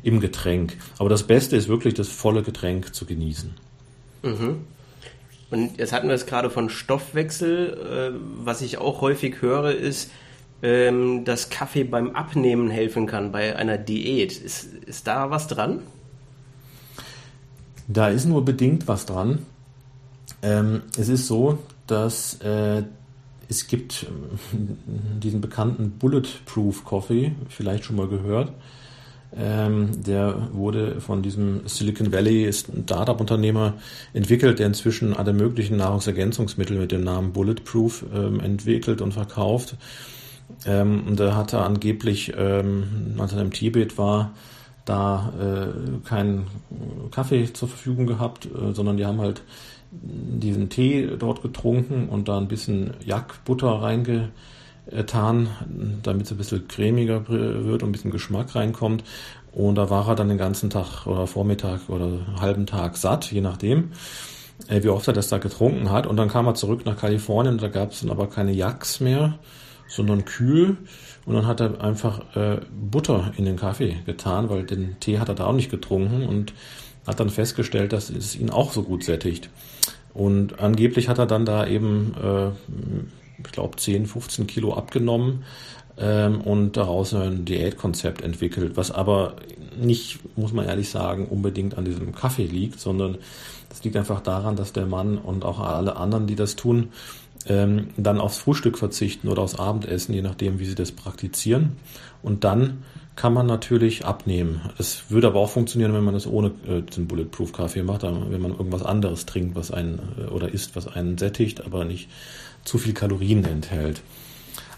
im 0.03 0.21
Getränk. 0.21 0.77
Aber 0.99 1.09
das 1.09 1.25
Beste 1.25 1.57
ist 1.57 1.69
wirklich, 1.69 1.95
das 1.95 2.09
volle 2.09 2.43
Getränk 2.43 2.95
zu 2.95 3.07
genießen. 3.07 3.55
Mhm. 4.23 4.65
Und 5.51 5.79
jetzt 5.79 5.93
hatten 5.93 6.09
wir 6.09 6.15
es 6.15 6.27
gerade 6.27 6.49
von 6.49 6.71
Stoffwechsel. 6.71 8.13
Äh, 8.15 8.19
was 8.45 8.63
ich 8.63 8.79
auch 8.79 9.01
häufig 9.01 9.43
höre, 9.43 9.73
ist, 9.73 10.11
ähm, 10.63 11.25
dass 11.25 11.51
Kaffee 11.51 11.85
beim 11.85 12.11
Abnehmen 12.11 12.71
helfen 12.71 13.07
kann 13.07 13.33
bei 13.33 13.57
einer 13.57 13.79
Diät. 13.79 14.41
Ist, 14.41 14.75
ist 14.87 15.07
da 15.07 15.31
was 15.31 15.49
dran? 15.49 15.81
Da 17.89 18.09
ist 18.09 18.27
nur 18.27 18.45
bedingt 18.45 18.87
was 18.87 19.07
dran. 19.07 19.47
Ähm, 20.43 20.83
es 20.97 21.09
ist 21.09 21.27
so, 21.27 21.59
dass 21.87 22.35
äh, 22.41 22.83
es 23.49 23.67
gibt 23.67 24.05
äh, 24.05 24.57
diesen 25.21 25.41
bekannten 25.41 25.93
Bulletproof 25.93 26.85
Coffee, 26.85 27.33
vielleicht 27.49 27.85
schon 27.85 27.97
mal 27.97 28.09
gehört. 28.09 28.53
Ähm, 29.37 30.03
der 30.03 30.49
wurde 30.53 31.01
von 31.01 31.23
diesem 31.23 31.61
Silicon 31.67 32.13
Valley 32.13 32.53
Startup-Unternehmer 32.53 33.75
entwickelt, 34.13 34.59
der 34.59 34.67
inzwischen 34.67 35.15
alle 35.15 35.33
möglichen 35.33 35.77
Nahrungsergänzungsmittel 35.77 36.77
mit 36.77 36.91
dem 36.91 37.05
Namen 37.05 37.33
Bulletproof 37.33 38.05
ähm, 38.13 38.41
entwickelt 38.41 39.01
und 39.01 39.13
verkauft. 39.13 39.77
Ähm, 40.67 41.05
und 41.07 41.21
er 41.21 41.37
hatte 41.37 41.61
angeblich, 41.61 42.33
ähm, 42.37 43.15
als 43.19 43.33
er 43.33 43.43
im 43.43 43.53
Tibet 43.53 43.99
war, 43.99 44.33
da 44.85 45.33
äh, 45.39 46.09
keinen 46.09 46.47
Kaffee 47.13 47.53
zur 47.53 47.69
Verfügung 47.69 48.07
gehabt, 48.07 48.47
äh, 48.47 48.73
sondern 48.73 48.97
die 48.97 49.07
haben 49.07 49.21
halt 49.21 49.43
diesen 49.91 50.69
Tee 50.69 51.09
dort 51.19 51.43
getrunken 51.43 52.09
und 52.09 52.29
da 52.29 52.39
ein 52.39 52.49
bisschen 52.49 52.95
Jackbutter 53.05 53.83
reingetan, 53.83 55.49
damit 56.03 56.27
es 56.27 56.33
ein 56.33 56.39
bisschen 56.39 56.69
cremiger 56.69 57.29
wird 57.29 57.83
und 57.83 57.89
ein 57.89 57.93
bisschen 57.93 58.11
Geschmack 58.11 58.55
reinkommt. 58.55 59.05
Und 59.53 59.75
da 59.75 59.91
war 59.91 60.09
er 60.09 60.15
dann 60.15 60.29
den 60.29 60.39
ganzen 60.39 60.71
Tag 60.71 61.07
oder 61.07 61.27
Vormittag 61.27 61.89
oder 61.89 62.21
halben 62.41 62.67
Tag 62.67 62.97
satt, 62.97 63.33
je 63.33 63.41
nachdem, 63.41 63.91
äh, 64.69 64.83
wie 64.83 64.89
oft 64.89 65.09
er 65.09 65.13
das 65.13 65.29
da 65.29 65.39
getrunken 65.39 65.91
hat. 65.91 66.07
Und 66.07 66.17
dann 66.17 66.29
kam 66.29 66.47
er 66.47 66.55
zurück 66.55 66.87
nach 66.87 66.97
Kalifornien, 66.97 67.59
da 67.59 67.69
gab 67.69 67.91
es 67.91 68.01
dann 68.01 68.11
aber 68.11 68.29
keine 68.29 68.53
Jacks 68.53 69.01
mehr, 69.01 69.39
sondern 69.89 70.25
kühl. 70.25 70.77
Und 71.27 71.35
dann 71.35 71.47
hat 71.47 71.61
er 71.61 71.81
einfach 71.81 72.37
äh, 72.37 72.61
Butter 72.71 73.33
in 73.37 73.45
den 73.45 73.57
Kaffee 73.57 73.97
getan, 74.07 74.49
weil 74.49 74.65
den 74.65 74.99
Tee 75.01 75.19
hat 75.19 75.29
er 75.29 75.35
da 75.35 75.47
auch 75.47 75.53
nicht 75.53 75.71
getrunken 75.71 76.27
und 76.27 76.55
hat 77.11 77.21
dann 77.21 77.31
festgestellt, 77.31 77.93
dass 77.93 78.11
es 78.11 78.37
ihn 78.37 78.51
auch 78.51 78.73
so 78.73 78.83
gut 78.83 79.05
sättigt. 79.05 79.51
Und 80.15 80.59
angeblich 80.59 81.09
hat 81.09 81.19
er 81.19 81.27
dann 81.27 81.45
da 81.45 81.67
eben, 81.67 82.15
äh, 82.21 82.49
ich 83.45 83.53
glaube, 83.53 83.77
10, 83.77 84.07
15 84.07 84.47
Kilo 84.47 84.75
abgenommen 84.75 85.45
ähm, 85.99 86.41
und 86.41 86.77
daraus 86.77 87.15
ein 87.15 87.45
Diätkonzept 87.45 88.23
entwickelt, 88.23 88.77
was 88.77 88.91
aber 88.91 89.37
nicht, 89.81 90.19
muss 90.37 90.53
man 90.53 90.67
ehrlich 90.67 90.91
sagen, 90.91 91.27
unbedingt 91.27 91.79
an 91.79 91.85
diesem 91.85 92.15
Kaffee 92.15 92.47
liegt, 92.47 92.81
sondern 92.81 93.19
es 93.71 93.85
liegt 93.85 93.97
einfach 93.97 94.21
daran, 94.21 94.57
dass 94.57 94.73
der 94.73 94.87
Mann 94.87 95.17
und 95.19 95.45
auch 95.45 95.61
alle 95.61 95.97
anderen, 95.97 96.27
die 96.27 96.35
das 96.35 96.57
tun, 96.57 96.89
ähm, 97.47 97.89
dann 97.97 98.21
aufs 98.21 98.39
Frühstück 98.39 98.79
verzichten 98.79 99.29
oder 99.29 99.43
aufs 99.43 99.55
Abendessen, 99.55 100.15
je 100.15 100.23
nachdem, 100.23 100.59
wie 100.59 100.65
sie 100.65 100.75
das 100.75 100.93
praktizieren. 100.93 101.77
Und 102.23 102.45
dann 102.45 102.83
kann 103.21 103.35
man 103.35 103.45
natürlich 103.45 104.07
abnehmen. 104.07 104.63
Es 104.79 105.11
würde 105.11 105.27
aber 105.27 105.41
auch 105.41 105.51
funktionieren, 105.51 105.93
wenn 105.93 106.05
man 106.05 106.15
das 106.15 106.27
ohne 106.27 106.53
äh, 106.67 106.81
den 106.81 107.07
Bulletproof 107.07 107.53
Kaffee 107.53 107.83
macht, 107.83 108.03
wenn 108.03 108.41
man 108.41 108.53
irgendwas 108.53 108.83
anderes 108.83 109.27
trinkt, 109.27 109.55
was 109.57 109.71
einen 109.71 110.01
äh, 110.19 110.31
oder 110.31 110.49
isst, 110.49 110.75
was 110.75 110.89
einen 110.89 111.19
sättigt, 111.19 111.67
aber 111.67 111.85
nicht 111.85 112.09
zu 112.65 112.79
viel 112.79 112.95
Kalorien 112.95 113.45
enthält. 113.45 114.01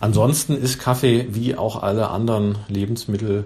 Ansonsten 0.00 0.56
ist 0.56 0.80
Kaffee 0.80 1.28
wie 1.30 1.54
auch 1.54 1.84
alle 1.84 2.08
anderen 2.08 2.58
Lebensmittel 2.66 3.44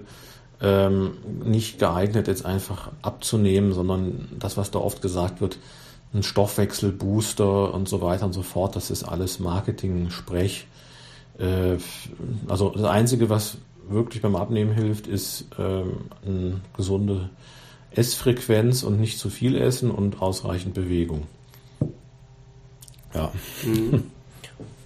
ähm, 0.62 1.18
nicht 1.44 1.78
geeignet, 1.78 2.26
jetzt 2.26 2.46
einfach 2.46 2.90
abzunehmen, 3.02 3.74
sondern 3.74 4.28
das, 4.38 4.56
was 4.56 4.70
da 4.70 4.78
oft 4.78 5.02
gesagt 5.02 5.42
wird, 5.42 5.58
ein 6.14 6.22
Stoffwechselbooster 6.22 7.74
und 7.74 7.86
so 7.86 8.00
weiter 8.00 8.24
und 8.24 8.32
so 8.32 8.42
fort, 8.42 8.74
das 8.74 8.90
ist 8.90 9.04
alles 9.04 9.40
Marketing-Sprech. 9.40 10.66
Äh, 11.38 11.76
also 12.48 12.70
das 12.70 12.84
Einzige, 12.84 13.28
was 13.28 13.58
wirklich 13.88 14.22
beim 14.22 14.36
Abnehmen 14.36 14.72
hilft, 14.72 15.06
ist 15.06 15.46
ähm, 15.58 16.06
eine 16.24 16.60
gesunde 16.76 17.30
Essfrequenz 17.90 18.82
und 18.82 19.00
nicht 19.00 19.18
zu 19.18 19.30
viel 19.30 19.56
essen 19.56 19.90
und 19.90 20.20
ausreichend 20.20 20.74
Bewegung. 20.74 21.22
Ja. 23.14 23.32
Mhm. 23.64 24.04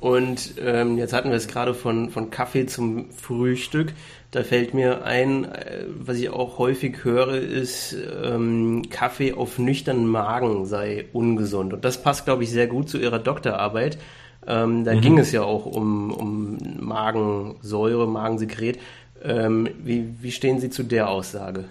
Und 0.00 0.54
ähm, 0.58 0.96
jetzt 0.96 1.12
hatten 1.12 1.28
wir 1.28 1.36
es 1.36 1.46
gerade 1.46 1.74
von, 1.74 2.08
von 2.08 2.30
Kaffee 2.30 2.66
zum 2.66 3.10
Frühstück. 3.10 3.92
Da 4.30 4.42
fällt 4.42 4.72
mir 4.72 5.04
ein, 5.04 5.44
äh, 5.44 5.84
was 5.88 6.16
ich 6.16 6.30
auch 6.30 6.56
häufig 6.56 7.04
höre, 7.04 7.34
ist, 7.34 7.94
ähm, 8.24 8.84
Kaffee 8.88 9.34
auf 9.34 9.58
nüchternen 9.58 10.06
Magen 10.06 10.64
sei 10.64 11.06
ungesund. 11.12 11.74
Und 11.74 11.84
das 11.84 12.02
passt, 12.02 12.24
glaube 12.24 12.44
ich, 12.44 12.50
sehr 12.50 12.66
gut 12.66 12.88
zu 12.88 12.98
Ihrer 12.98 13.18
Doktorarbeit. 13.18 13.98
Ähm, 14.46 14.84
da 14.84 14.94
mhm. 14.94 15.00
ging 15.00 15.18
es 15.18 15.32
ja 15.32 15.42
auch 15.42 15.66
um, 15.66 16.12
um 16.12 16.58
Magensäure, 16.80 18.08
Magensekret. 18.08 18.78
Ähm, 19.22 19.68
wie, 19.82 20.14
wie 20.20 20.32
stehen 20.32 20.60
Sie 20.60 20.70
zu 20.70 20.82
der 20.82 21.10
Aussage? 21.10 21.64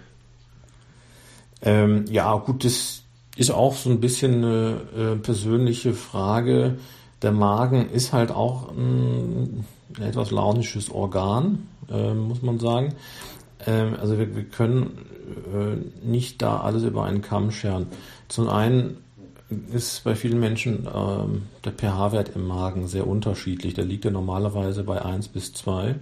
Ähm, 1.61 2.05
ja, 2.09 2.35
gut, 2.35 2.63
das 2.63 3.03
ist 3.35 3.51
auch 3.51 3.75
so 3.75 3.89
ein 3.89 3.99
bisschen 3.99 4.43
eine 4.43 4.81
äh, 4.97 5.15
persönliche 5.15 5.93
Frage. 5.93 6.77
Der 7.21 7.31
Magen 7.31 7.89
ist 7.89 8.13
halt 8.13 8.31
auch 8.31 8.69
ein, 8.69 9.65
ein 9.97 10.03
etwas 10.03 10.31
launisches 10.31 10.89
Organ, 10.89 11.67
äh, 11.89 12.13
muss 12.13 12.41
man 12.41 12.59
sagen. 12.59 12.93
Ähm, 13.65 13.95
also 13.99 14.17
wir, 14.17 14.35
wir 14.35 14.43
können 14.43 15.05
äh, 15.53 16.07
nicht 16.07 16.41
da 16.41 16.59
alles 16.61 16.83
über 16.83 17.03
einen 17.05 17.21
Kamm 17.21 17.51
scheren. 17.51 17.87
Zum 18.27 18.49
einen 18.49 18.97
ist 19.71 20.03
bei 20.03 20.15
vielen 20.15 20.39
Menschen 20.39 20.87
ähm, 20.93 21.43
der 21.65 21.71
pH-Wert 21.73 22.35
im 22.35 22.47
Magen 22.47 22.87
sehr 22.87 23.07
unterschiedlich. 23.07 23.73
Der 23.73 23.85
liegt 23.85 24.05
ja 24.05 24.11
normalerweise 24.11 24.83
bei 24.83 25.03
1 25.03 25.29
bis 25.29 25.53
2. 25.53 25.95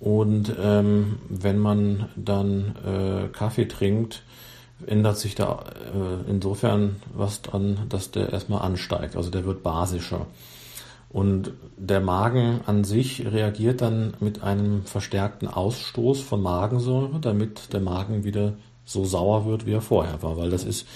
Und 0.00 0.52
ähm, 0.60 1.18
wenn 1.28 1.58
man 1.58 2.08
dann 2.16 2.74
äh, 2.84 3.28
Kaffee 3.28 3.66
trinkt, 3.66 4.22
ändert 4.86 5.18
sich 5.18 5.34
da 5.34 5.64
äh, 5.94 6.30
insofern 6.30 6.96
was 7.14 7.42
dran, 7.42 7.86
dass 7.88 8.10
der 8.10 8.32
erstmal 8.32 8.62
ansteigt. 8.62 9.16
Also 9.16 9.30
der 9.30 9.44
wird 9.44 9.62
basischer. 9.62 10.26
Und 11.08 11.52
der 11.76 12.00
Magen 12.00 12.60
an 12.64 12.84
sich 12.84 13.26
reagiert 13.30 13.82
dann 13.82 14.14
mit 14.20 14.42
einem 14.42 14.84
verstärkten 14.84 15.46
Ausstoß 15.46 16.20
von 16.22 16.40
Magensäure, 16.40 17.20
damit 17.20 17.72
der 17.72 17.80
Magen 17.80 18.24
wieder 18.24 18.54
so 18.84 19.04
sauer 19.04 19.46
wird, 19.46 19.66
wie 19.66 19.72
er 19.72 19.80
vorher 19.80 20.22
war, 20.22 20.36
weil 20.36 20.50
das 20.50 20.64
ist 20.64 20.86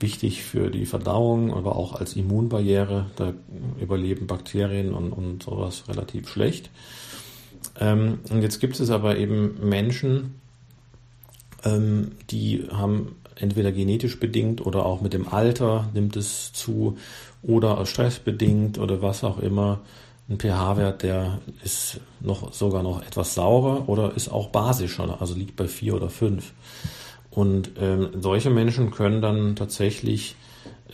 wichtig 0.00 0.42
für 0.42 0.70
die 0.70 0.86
Verdauung, 0.86 1.54
aber 1.54 1.76
auch 1.76 1.94
als 1.94 2.14
Immunbarriere. 2.14 3.06
Da 3.16 3.32
überleben 3.80 4.26
Bakterien 4.26 4.94
und, 4.94 5.12
und 5.12 5.42
sowas 5.42 5.84
relativ 5.88 6.28
schlecht. 6.28 6.70
Ähm, 7.78 8.20
und 8.30 8.42
jetzt 8.42 8.60
gibt 8.60 8.78
es 8.80 8.90
aber 8.90 9.16
eben 9.16 9.68
Menschen, 9.68 10.34
ähm, 11.64 12.12
die 12.30 12.66
haben 12.70 13.16
entweder 13.36 13.72
genetisch 13.72 14.18
bedingt 14.18 14.64
oder 14.64 14.84
auch 14.84 15.00
mit 15.00 15.12
dem 15.12 15.28
Alter 15.28 15.88
nimmt 15.94 16.16
es 16.16 16.52
zu 16.52 16.98
oder 17.42 17.84
stressbedingt 17.86 18.78
oder 18.78 19.00
was 19.00 19.22
auch 19.22 19.38
immer 19.38 19.80
ein 20.28 20.38
pH-Wert, 20.38 21.02
der 21.04 21.40
ist 21.64 22.00
noch 22.20 22.52
sogar 22.52 22.82
noch 22.82 23.02
etwas 23.02 23.34
saurer 23.34 23.88
oder 23.88 24.14
ist 24.14 24.28
auch 24.28 24.48
basischer, 24.48 25.20
also 25.20 25.34
liegt 25.34 25.56
bei 25.56 25.68
vier 25.68 25.94
oder 25.94 26.10
fünf. 26.10 26.52
Und 27.30 27.72
ähm, 27.80 28.08
solche 28.20 28.50
Menschen 28.50 28.90
können 28.90 29.20
dann 29.20 29.56
tatsächlich 29.56 30.36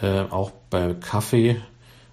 äh, 0.00 0.20
auch 0.22 0.52
bei 0.70 0.94
Kaffee 0.94 1.56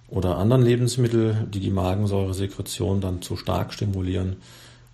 oder 0.08 0.36
anderen 0.36 0.62
Lebensmittel, 0.62 1.48
die 1.52 1.60
die 1.60 1.70
Magensäuresekretion 1.70 3.00
dann 3.00 3.22
zu 3.22 3.36
stark 3.36 3.72
stimulieren, 3.72 4.36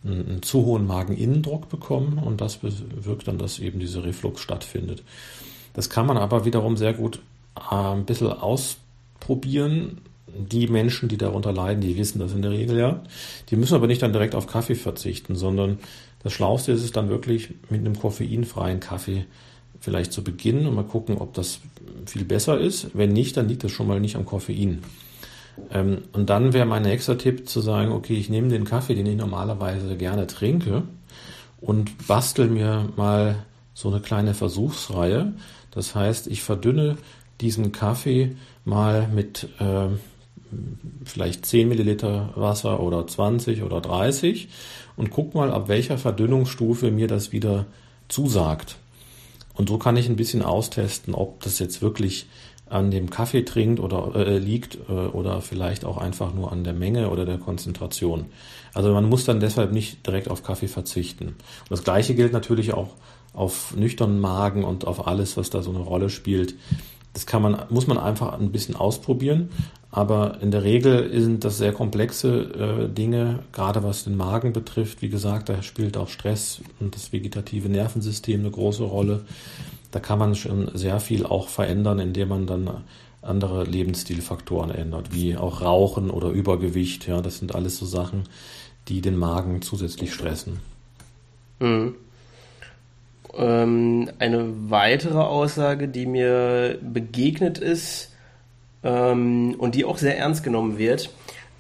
einen, 0.05 0.29
einen 0.29 0.43
zu 0.43 0.65
hohen 0.65 0.87
Mageninnendruck 0.87 1.69
bekommen 1.69 2.19
und 2.19 2.41
das 2.41 2.59
bewirkt 2.59 3.29
dann, 3.29 3.39
dass 3.39 3.59
eben 3.59 3.81
dieser 3.81 4.05
Reflux 4.05 4.41
stattfindet. 4.41 5.03
Das 5.75 5.91
kann 5.91 6.07
man 6.07 6.17
aber 6.17 6.45
wiederum 6.45 6.77
sehr 6.77 6.95
gut 6.95 7.21
äh, 7.57 7.75
ein 7.75 8.05
bisschen 8.05 8.33
ausprobieren. 8.33 9.99
Die 10.37 10.69
Menschen, 10.69 11.09
die 11.09 11.17
darunter 11.17 11.53
leiden, 11.53 11.81
die 11.81 11.97
wissen 11.97 12.19
das 12.21 12.33
in 12.33 12.43
der 12.43 12.53
Regel 12.53 12.79
ja. 12.79 13.03
Die 13.51 13.57
müssen 13.57 13.75
aber 13.75 13.87
nicht 13.87 14.03
dann 14.03 14.13
direkt 14.13 14.35
auf 14.35 14.47
Kaffee 14.47 14.75
verzichten, 14.75 15.35
sondern 15.35 15.79
das 16.23 16.33
Schlauste 16.33 16.73
ist 16.73 16.83
es 16.83 16.93
dann 16.93 17.09
wirklich 17.09 17.51
mit 17.71 17.81
einem 17.81 17.99
koffeinfreien 17.99 18.81
Kaffee 18.81 19.27
vielleicht 19.81 20.13
zu 20.13 20.25
beginnen 20.25 20.67
und 20.67 20.75
mal 20.75 20.85
gucken, 20.85 21.19
ob 21.19 21.35
das 21.35 21.61
viel 22.07 22.25
besser 22.25 22.59
ist. 22.59 22.89
Wenn 22.95 23.13
nicht, 23.13 23.37
dann 23.37 23.49
liegt 23.49 23.65
das 23.65 23.71
schon 23.71 23.87
mal 23.87 24.01
nicht 24.01 24.17
am 24.17 24.25
Koffein. 24.25 24.83
Ähm, 25.71 25.99
und 26.13 26.31
dann 26.31 26.53
wäre 26.53 26.67
mein 26.67 26.83
nächster 26.83 27.19
Tipp 27.19 27.49
zu 27.49 27.61
sagen, 27.61 27.93
okay, 27.93 28.15
ich 28.15 28.29
nehme 28.29 28.49
den 28.49 28.65
Kaffee, 28.65 28.95
den 28.95 29.07
ich 29.07 29.17
normalerweise 29.17 29.97
gerne 29.97 30.27
trinke 30.27 30.83
und 31.61 32.07
bastel 32.07 32.49
mir 32.49 32.89
mal 32.97 33.45
so 33.75 33.89
eine 33.89 34.01
kleine 34.01 34.35
Versuchsreihe. 34.35 35.35
Das 35.71 35.95
heißt, 35.95 36.27
ich 36.27 36.43
verdünne 36.43 36.97
diesen 37.41 37.73
Kaffee 37.73 38.37
mal 38.65 39.09
mit 39.09 39.49
äh, 39.61 39.89
vielleicht 41.05 41.47
10 41.47 41.69
Milliliter 41.69 42.31
Wasser 42.35 42.81
oder 42.81 43.07
20 43.07 43.63
oder 43.63 43.81
30 43.81 44.49
und 44.97 45.11
guck 45.11 45.35
mal, 45.35 45.51
ab 45.53 45.69
welcher 45.69 45.99
Verdünnungsstufe 45.99 46.91
mir 46.91 47.07
das 47.07 47.33
wieder 47.33 47.67
zusagt. 48.09 48.77
Und 49.55 49.69
so 49.69 49.79
kann 49.79 49.97
ich 49.97 50.09
ein 50.09 50.17
bisschen 50.17 50.43
austesten, 50.43 51.15
ob 51.15 51.43
das 51.43 51.59
jetzt 51.59 51.83
wirklich 51.83 52.27
an 52.71 52.91
dem 52.91 53.11
Kaffee 53.11 53.45
trinkt 53.45 53.81
oder 53.81 54.15
äh, 54.15 54.39
liegt 54.39 54.79
äh, 54.89 54.93
oder 54.93 55.41
vielleicht 55.41 55.85
auch 55.85 55.97
einfach 55.97 56.35
nur 56.35 56.53
an 56.53 56.65
der 56.65 56.75
Menge 56.75 57.11
oder 57.11 57.25
der 57.25 57.39
Konzentration. 57.39 58.27
Also 58.75 58.93
man 58.93 59.09
muss 59.09 59.25
dann 59.25 59.41
deshalb 59.41 59.73
nicht 59.73 60.07
direkt 60.07 60.31
auf 60.31 60.43
Kaffee 60.43 60.69
verzichten. 60.69 61.29
Und 61.29 61.71
das 61.71 61.85
gleiche 61.85 62.15
gilt 62.15 62.33
natürlich 62.33 62.75
auch 62.75 62.91
auf 63.33 63.75
nüchternen 63.77 64.21
Magen 64.21 64.65
und 64.65 64.87
auf 64.87 65.07
alles, 65.07 65.37
was 65.37 65.51
da 65.51 65.63
so 65.63 65.71
eine 65.71 65.81
Rolle 65.81 66.11
spielt. 66.11 66.55
Das 67.13 67.27
kann 67.27 67.43
man, 67.43 67.63
muss 67.71 67.87
man 67.87 67.99
einfach 67.99 68.39
ein 68.39 68.53
bisschen 68.53 68.77
ausprobieren. 68.77 69.51
Aber 69.91 70.43
in 70.43 70.51
der 70.51 70.65
Regel 70.65 71.11
sind 71.21 71.45
das 71.45 71.57
sehr 71.57 71.73
komplexe 71.73 72.89
äh, 72.89 72.89
Dinge, 72.89 73.41
gerade 73.53 73.83
was 73.83 74.05
den 74.05 74.17
Magen 74.17 74.53
betrifft. 74.53 75.01
Wie 75.01 75.09
gesagt, 75.09 75.49
da 75.49 75.63
spielt 75.63 75.97
auch 75.97 76.09
Stress 76.09 76.61
und 76.79 76.95
das 76.95 77.13
vegetative 77.13 77.69
Nervensystem 77.69 78.41
eine 78.41 78.51
große 78.51 78.85
Rolle. 78.85 79.25
Da 79.91 80.01
kann 80.01 80.19
man 80.19 80.35
schon 80.35 80.71
sehr 80.75 81.01
viel 81.01 81.25
auch 81.25 81.49
verändern, 81.49 81.99
indem 82.01 82.29
man 82.29 82.47
dann 82.47 82.71
andere 83.23 83.65
Lebensstilfaktoren 83.65 84.71
ändert, 84.71 85.15
wie 85.15 85.37
auch 85.37 85.63
Rauchen 85.63 86.11
oder 86.11 86.29
Übergewicht. 86.29 87.09
Ja, 87.09 87.23
das 87.23 87.39
sind 87.39 87.55
alles 87.55 87.79
so 87.79 87.87
Sachen, 87.87 88.25
die 88.89 89.01
den 89.01 89.17
Magen 89.17 89.63
zusätzlich 89.63 90.13
stressen. 90.13 90.61
Mhm. 91.61 91.95
Ähm, 93.39 94.11
eine 94.19 94.53
weitere 94.69 95.19
Aussage, 95.19 95.89
die 95.89 96.07
mir 96.07 96.79
begegnet 96.83 97.59
ist 97.59 98.13
ähm, 98.83 99.55
und 99.59 99.77
die 99.77 99.85
auch 99.85 99.99
sehr 99.99 100.19
ernst 100.19 100.43
genommen 100.43 100.77
wird, 100.77 101.11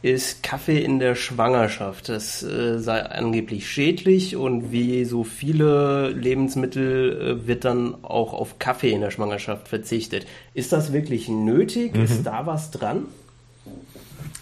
ist 0.02 0.42
Kaffee 0.42 0.82
in 0.82 0.98
der 0.98 1.14
Schwangerschaft. 1.14 2.08
Das 2.08 2.42
äh, 2.42 2.78
sei 2.78 3.02
angeblich 3.02 3.68
schädlich 3.68 4.36
und 4.36 4.72
wie 4.72 5.04
so 5.04 5.24
viele 5.24 6.10
Lebensmittel 6.10 7.40
äh, 7.42 7.46
wird 7.46 7.64
dann 7.64 7.96
auch 8.02 8.32
auf 8.32 8.58
Kaffee 8.58 8.92
in 8.92 9.00
der 9.00 9.10
Schwangerschaft 9.10 9.68
verzichtet. 9.68 10.26
Ist 10.54 10.72
das 10.72 10.92
wirklich 10.92 11.28
nötig? 11.28 11.94
Mhm. 11.94 12.04
Ist 12.04 12.24
da 12.24 12.46
was 12.46 12.70
dran? 12.70 13.06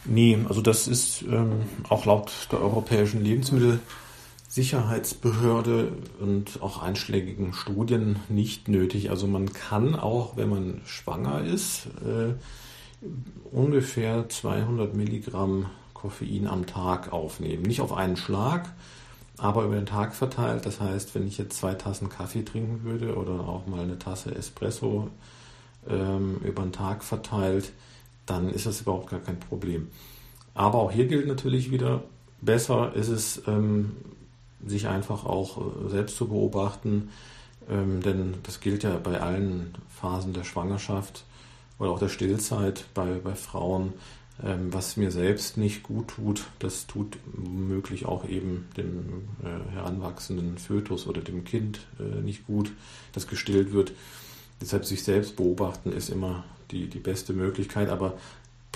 Nee, 0.04 0.38
also 0.48 0.60
das 0.60 0.88
ist 0.88 1.22
ähm, 1.22 1.62
auch 1.88 2.06
laut 2.06 2.32
der 2.52 2.60
Europäischen 2.60 3.22
Lebensmittelsicherheitsbehörde 4.56 5.92
und 6.18 6.62
auch 6.62 6.82
einschlägigen 6.82 7.52
Studien 7.52 8.16
nicht 8.28 8.68
nötig. 8.68 9.10
Also 9.10 9.26
man 9.26 9.52
kann 9.52 9.94
auch, 9.94 10.36
wenn 10.36 10.48
man 10.48 10.80
schwanger 10.86 11.42
ist, 11.44 11.86
äh, 12.04 12.34
ungefähr 13.52 14.28
200 14.28 14.94
Milligramm 14.94 15.66
Koffein 15.92 16.46
am 16.46 16.66
Tag 16.66 17.12
aufnehmen. 17.12 17.62
Nicht 17.62 17.80
auf 17.80 17.92
einen 17.92 18.16
Schlag, 18.16 18.72
aber 19.36 19.64
über 19.64 19.74
den 19.74 19.86
Tag 19.86 20.14
verteilt. 20.14 20.64
Das 20.64 20.80
heißt, 20.80 21.14
wenn 21.14 21.26
ich 21.26 21.36
jetzt 21.36 21.58
zwei 21.58 21.74
Tassen 21.74 22.08
Kaffee 22.08 22.42
trinken 22.42 22.84
würde 22.84 23.16
oder 23.16 23.40
auch 23.40 23.66
mal 23.66 23.80
eine 23.80 23.98
Tasse 23.98 24.34
Espresso 24.34 25.10
ähm, 25.88 26.38
über 26.42 26.62
den 26.62 26.72
Tag 26.72 27.04
verteilt, 27.04 27.72
dann 28.24 28.48
ist 28.48 28.66
das 28.66 28.80
überhaupt 28.80 29.10
gar 29.10 29.20
kein 29.20 29.38
Problem. 29.38 29.88
Aber 30.54 30.78
auch 30.78 30.90
hier 30.90 31.06
gilt 31.06 31.26
natürlich 31.26 31.70
wieder, 31.70 32.02
besser 32.40 32.94
ist 32.94 33.08
es, 33.08 33.42
ähm, 33.46 33.92
sich 34.66 34.88
einfach 34.88 35.24
auch 35.24 35.58
äh, 35.58 35.88
selbst 35.90 36.16
zu 36.16 36.28
beobachten, 36.28 37.10
ähm, 37.68 38.02
denn 38.02 38.34
das 38.42 38.60
gilt 38.60 38.82
ja 38.82 38.96
bei 38.98 39.20
allen 39.20 39.74
Phasen 39.88 40.32
der 40.32 40.44
Schwangerschaft 40.44 41.24
oder 41.78 41.90
auch 41.90 41.98
der 41.98 42.08
Stillzeit 42.08 42.86
bei, 42.94 43.18
bei 43.22 43.34
Frauen, 43.34 43.94
ähm, 44.42 44.72
was 44.72 44.96
mir 44.96 45.10
selbst 45.10 45.56
nicht 45.56 45.82
gut 45.82 46.08
tut, 46.08 46.44
das 46.58 46.86
tut 46.86 47.16
womöglich 47.32 48.06
auch 48.06 48.28
eben 48.28 48.68
dem 48.76 49.28
äh, 49.42 49.72
heranwachsenden 49.72 50.58
Fötus 50.58 51.06
oder 51.06 51.22
dem 51.22 51.44
Kind 51.44 51.80
äh, 51.98 52.20
nicht 52.20 52.46
gut, 52.46 52.72
das 53.12 53.26
gestillt 53.26 53.72
wird. 53.72 53.92
Deshalb 54.60 54.84
sich 54.84 55.02
selbst 55.04 55.36
beobachten 55.36 55.92
ist 55.92 56.10
immer 56.10 56.44
die, 56.70 56.88
die 56.88 56.98
beste 56.98 57.32
Möglichkeit, 57.32 57.88
aber 57.88 58.14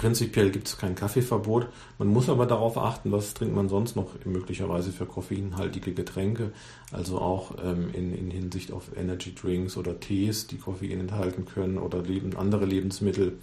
Prinzipiell 0.00 0.50
gibt 0.50 0.66
es 0.66 0.78
kein 0.78 0.94
Kaffeeverbot. 0.94 1.66
Man 1.98 2.08
muss 2.08 2.30
aber 2.30 2.46
darauf 2.46 2.78
achten, 2.78 3.12
was 3.12 3.34
trinkt 3.34 3.54
man 3.54 3.68
sonst 3.68 3.96
noch 3.96 4.06
möglicherweise 4.24 4.92
für 4.92 5.04
koffeinhaltige 5.04 5.92
Getränke. 5.92 6.52
Also 6.90 7.18
auch 7.18 7.56
ähm, 7.62 7.90
in, 7.92 8.14
in, 8.14 8.30
Hinsicht 8.30 8.72
auf 8.72 8.96
Energy 8.96 9.34
Drinks 9.34 9.76
oder 9.76 10.00
Tees, 10.00 10.46
die 10.46 10.56
Koffein 10.56 11.00
enthalten 11.00 11.44
können 11.44 11.76
oder 11.76 12.00
leben, 12.00 12.34
andere 12.34 12.64
Lebensmittel. 12.64 13.34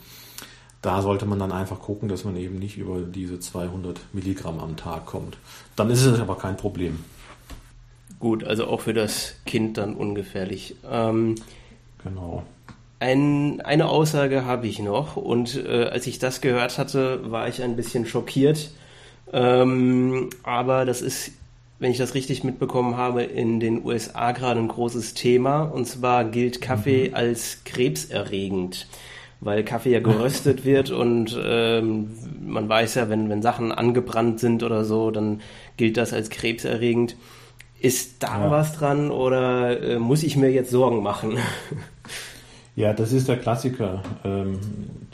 Da 0.82 1.04
sollte 1.04 1.28
man 1.28 1.38
dann 1.38 1.52
einfach 1.52 1.80
gucken, 1.80 2.10
dass 2.10 2.26
man 2.26 2.36
eben 2.36 2.58
nicht 2.58 2.80
über 2.80 3.02
diese 3.02 3.40
200 3.40 4.00
Milligramm 4.12 4.60
am 4.60 4.78
Tag 4.78 5.06
kommt. 5.06 5.38
Dann 5.76 5.92
ist 5.92 6.04
es 6.06 6.20
aber 6.20 6.40
kein 6.40 6.58
Problem. 6.58 6.98
Gut, 8.20 8.44
also 8.44 8.66
auch 8.66 8.82
für 8.82 8.96
das 8.96 9.36
Kind 9.46 9.78
dann 9.78 9.94
ungefährlich. 9.94 10.76
Ähm, 10.90 11.36
genau. 12.04 12.46
Ein, 13.00 13.62
eine 13.62 13.90
Aussage 13.90 14.46
habe 14.46 14.66
ich 14.68 14.80
noch 14.80 15.18
und 15.18 15.64
äh, 15.64 15.84
als 15.86 16.08
ich 16.08 16.18
das 16.18 16.42
gehört 16.42 16.80
hatte, 16.80 17.32
war 17.32 17.48
ich 17.48 17.62
ein 17.62 17.76
bisschen 17.76 18.08
schockiert. 18.08 18.72
Ähm, 19.32 20.30
aber 20.42 20.86
das 20.86 21.02
ist, 21.02 21.32
wenn 21.78 21.92
ich 21.92 22.00
das 22.00 22.16
richtig 22.16 22.44
mitbekommen 22.44 22.98
habe, 22.98 23.22
in 23.22 23.60
den 23.60 23.86
USA 23.86 24.32
gerade 24.32 24.60
ein 24.60 24.68
großes 24.68 25.14
Thema. 25.14 25.62
Und 25.62 25.86
zwar 25.86 26.26
gilt 26.26 26.60
Kaffee 26.60 27.10
mhm. 27.10 27.16
als 27.16 27.64
krebserregend, 27.66 28.88
weil 29.42 29.64
Kaffee 29.64 29.92
ja 29.92 30.00
geröstet 30.00 30.66
wird 30.66 30.90
und 30.90 31.40
ähm, 31.40 32.10
man 32.44 32.68
weiß 32.68 32.96
ja, 32.96 33.10
wenn, 33.10 33.30
wenn 33.30 33.44
Sachen 33.44 33.72
angebrannt 33.72 34.40
sind 34.40 34.64
oder 34.64 34.86
so, 34.86 35.12
dann 35.12 35.42
gilt 35.76 35.98
das 35.98 36.14
als 36.14 36.32
krebserregend. 36.32 37.16
Ist 37.80 38.24
da 38.24 38.46
ja. 38.46 38.50
was 38.50 38.76
dran 38.76 39.12
oder 39.12 39.80
äh, 39.80 40.00
muss 40.00 40.24
ich 40.24 40.36
mir 40.36 40.52
jetzt 40.52 40.72
Sorgen 40.72 41.04
machen? 41.04 41.38
Ja, 42.78 42.94
das 42.94 43.12
ist 43.12 43.28
der 43.28 43.40
Klassiker. 43.40 44.04
Ähm, 44.24 44.60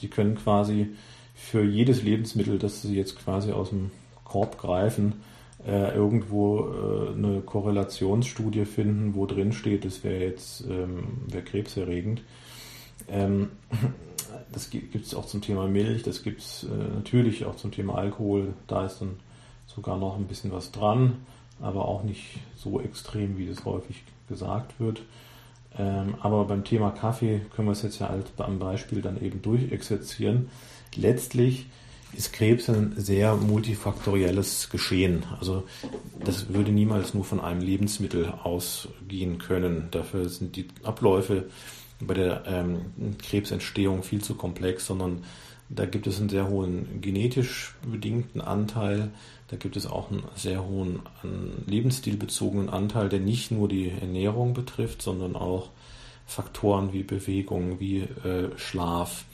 die 0.01 0.09
können 0.09 0.35
quasi 0.35 0.89
für 1.33 1.63
jedes 1.63 2.03
Lebensmittel, 2.03 2.59
das 2.59 2.81
sie 2.81 2.93
jetzt 2.93 3.17
quasi 3.17 3.53
aus 3.53 3.69
dem 3.69 3.89
Korb 4.25 4.57
greifen, 4.57 5.21
äh, 5.65 5.95
irgendwo 5.95 6.59
äh, 6.59 7.13
eine 7.13 7.39
Korrelationsstudie 7.39 8.65
finden, 8.65 9.15
wo 9.15 9.25
drin 9.25 9.53
steht, 9.53 9.85
das 9.85 10.03
wäre 10.03 10.25
jetzt 10.25 10.65
ähm, 10.69 11.21
wär 11.27 11.41
krebserregend. 11.41 12.21
Ähm, 13.07 13.51
das 14.51 14.69
gibt 14.69 14.93
es 14.93 15.15
auch 15.15 15.25
zum 15.25 15.39
Thema 15.39 15.65
Milch, 15.65 16.03
das 16.03 16.21
gibt 16.21 16.41
es 16.41 16.65
äh, 16.65 16.95
natürlich 16.95 17.45
auch 17.45 17.55
zum 17.55 17.71
Thema 17.71 17.95
Alkohol. 17.95 18.55
Da 18.67 18.85
ist 18.85 18.99
dann 18.99 19.21
sogar 19.67 19.97
noch 19.97 20.17
ein 20.17 20.27
bisschen 20.27 20.51
was 20.51 20.73
dran, 20.73 21.19
aber 21.61 21.87
auch 21.87 22.03
nicht 22.03 22.39
so 22.57 22.81
extrem, 22.81 23.37
wie 23.37 23.47
das 23.47 23.63
häufig 23.63 24.03
gesagt 24.27 24.81
wird. 24.81 25.01
Ähm, 25.77 26.15
aber 26.21 26.45
beim 26.45 26.63
Thema 26.63 26.91
Kaffee 26.91 27.41
können 27.55 27.67
wir 27.67 27.73
es 27.73 27.81
jetzt 27.81 27.99
ja 27.99 28.09
halt 28.09 28.27
am 28.37 28.59
Beispiel 28.59 29.01
dann 29.01 29.21
eben 29.21 29.41
durchexerzieren. 29.41 30.49
Letztlich 30.95 31.65
ist 32.15 32.33
Krebs 32.33 32.69
ein 32.69 32.93
sehr 32.95 33.35
multifaktorielles 33.35 34.69
Geschehen. 34.69 35.23
Also 35.39 35.63
das 36.23 36.53
würde 36.53 36.71
niemals 36.71 37.13
nur 37.13 37.25
von 37.25 37.39
einem 37.39 37.61
Lebensmittel 37.61 38.31
ausgehen 38.43 39.39
können. 39.39 39.87
Dafür 39.91 40.29
sind 40.29 40.55
die 40.55 40.67
Abläufe 40.83 41.45
bei 41.99 42.13
der 42.13 42.43
ähm, 42.45 42.81
Krebsentstehung 43.17 44.03
viel 44.03 44.21
zu 44.21 44.35
komplex, 44.35 44.85
sondern 44.85 45.23
da 45.69 45.85
gibt 45.85 46.05
es 46.05 46.19
einen 46.19 46.29
sehr 46.29 46.49
hohen 46.49 47.01
genetisch 47.01 47.75
bedingten 47.89 48.41
Anteil, 48.41 49.11
da 49.47 49.57
gibt 49.57 49.75
es 49.75 49.85
auch 49.85 50.09
einen 50.09 50.23
sehr 50.35 50.65
hohen 50.65 51.01
lebensstilbezogenen 51.67 52.69
Anteil, 52.69 53.09
der 53.09 53.19
nicht 53.19 53.51
nur 53.51 53.67
die 53.67 53.89
Ernährung 53.89 54.53
betrifft, 54.53 55.01
sondern 55.01 55.35
auch 55.35 55.69
Faktoren 56.25 56.93
wie 56.93 57.03
Bewegung, 57.03 57.79
wie 57.79 57.99
äh, 57.99 58.57
Schlaf, 58.57 59.25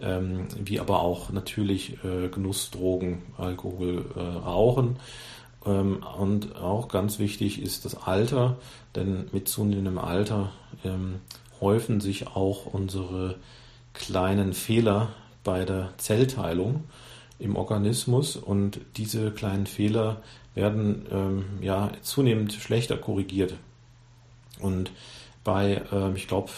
ähm, 0.00 0.48
wie 0.62 0.80
aber 0.80 1.00
auch 1.00 1.30
natürlich 1.30 1.98
äh, 2.04 2.28
Genussdrogen, 2.28 3.22
Alkohol, 3.38 4.04
äh, 4.16 4.20
Rauchen. 4.20 4.96
Ähm, 5.64 6.02
und 6.18 6.56
auch 6.56 6.88
ganz 6.88 7.18
wichtig 7.18 7.62
ist 7.62 7.84
das 7.84 7.94
Alter, 7.94 8.56
denn 8.94 9.28
mit 9.32 9.48
zunehmendem 9.48 9.98
Alter 9.98 10.50
ähm, 10.84 11.20
häufen 11.60 12.00
sich 12.00 12.26
auch 12.26 12.66
unsere 12.66 13.36
kleinen 13.94 14.52
Fehler 14.52 15.10
bei 15.44 15.64
der 15.64 15.90
Zellteilung 15.98 16.84
im 17.42 17.56
Organismus 17.56 18.36
und 18.36 18.80
diese 18.96 19.32
kleinen 19.32 19.66
Fehler 19.66 20.22
werden 20.54 21.06
ähm, 21.10 21.44
ja 21.60 21.90
zunehmend 22.02 22.52
schlechter 22.52 22.96
korrigiert. 22.96 23.54
Und 24.60 24.92
bei, 25.44 25.82
äh, 25.92 26.12
ich 26.14 26.28
glaube, 26.28 26.50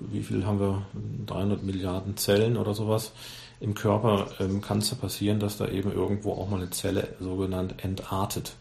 wie 0.00 0.22
viel 0.22 0.44
haben 0.44 0.58
wir, 0.60 0.82
300 1.26 1.62
Milliarden 1.62 2.16
Zellen 2.16 2.56
oder 2.56 2.74
sowas 2.74 3.12
im 3.60 3.74
Körper, 3.74 4.26
ähm, 4.40 4.60
kann 4.60 4.78
es 4.78 4.90
ja 4.90 4.96
passieren, 4.96 5.38
dass 5.38 5.58
da 5.58 5.68
eben 5.68 5.92
irgendwo 5.92 6.32
auch 6.32 6.48
mal 6.48 6.56
eine 6.56 6.70
Zelle 6.70 7.14
sogenannt 7.20 7.76
entartet. 7.84 8.56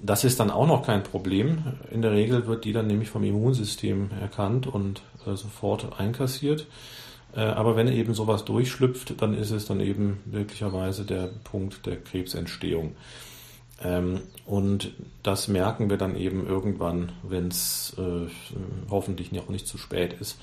Das 0.00 0.24
ist 0.24 0.40
dann 0.40 0.50
auch 0.50 0.66
noch 0.66 0.86
kein 0.86 1.02
Problem. 1.02 1.64
In 1.90 2.02
der 2.02 2.12
Regel 2.12 2.46
wird 2.46 2.64
die 2.64 2.72
dann 2.72 2.86
nämlich 2.86 3.10
vom 3.10 3.24
Immunsystem 3.24 4.10
erkannt 4.20 4.66
und 4.66 5.02
äh, 5.26 5.36
sofort 5.36 5.98
einkassiert. 5.98 6.66
Äh, 7.36 7.40
aber 7.40 7.76
wenn 7.76 7.88
eben 7.88 8.14
sowas 8.14 8.44
durchschlüpft, 8.44 9.20
dann 9.20 9.34
ist 9.34 9.50
es 9.50 9.66
dann 9.66 9.80
eben 9.80 10.18
möglicherweise 10.24 11.04
der 11.04 11.28
Punkt 11.44 11.86
der 11.86 11.96
Krebsentstehung. 12.02 12.96
Ähm, 13.82 14.22
und 14.46 14.92
das 15.22 15.48
merken 15.48 15.90
wir 15.90 15.98
dann 15.98 16.16
eben 16.16 16.46
irgendwann, 16.46 17.12
wenn 17.22 17.48
es 17.48 17.94
äh, 17.98 18.28
hoffentlich 18.90 19.32
noch 19.32 19.50
nicht 19.50 19.68
zu 19.68 19.76
spät 19.76 20.14
ist. 20.14 20.38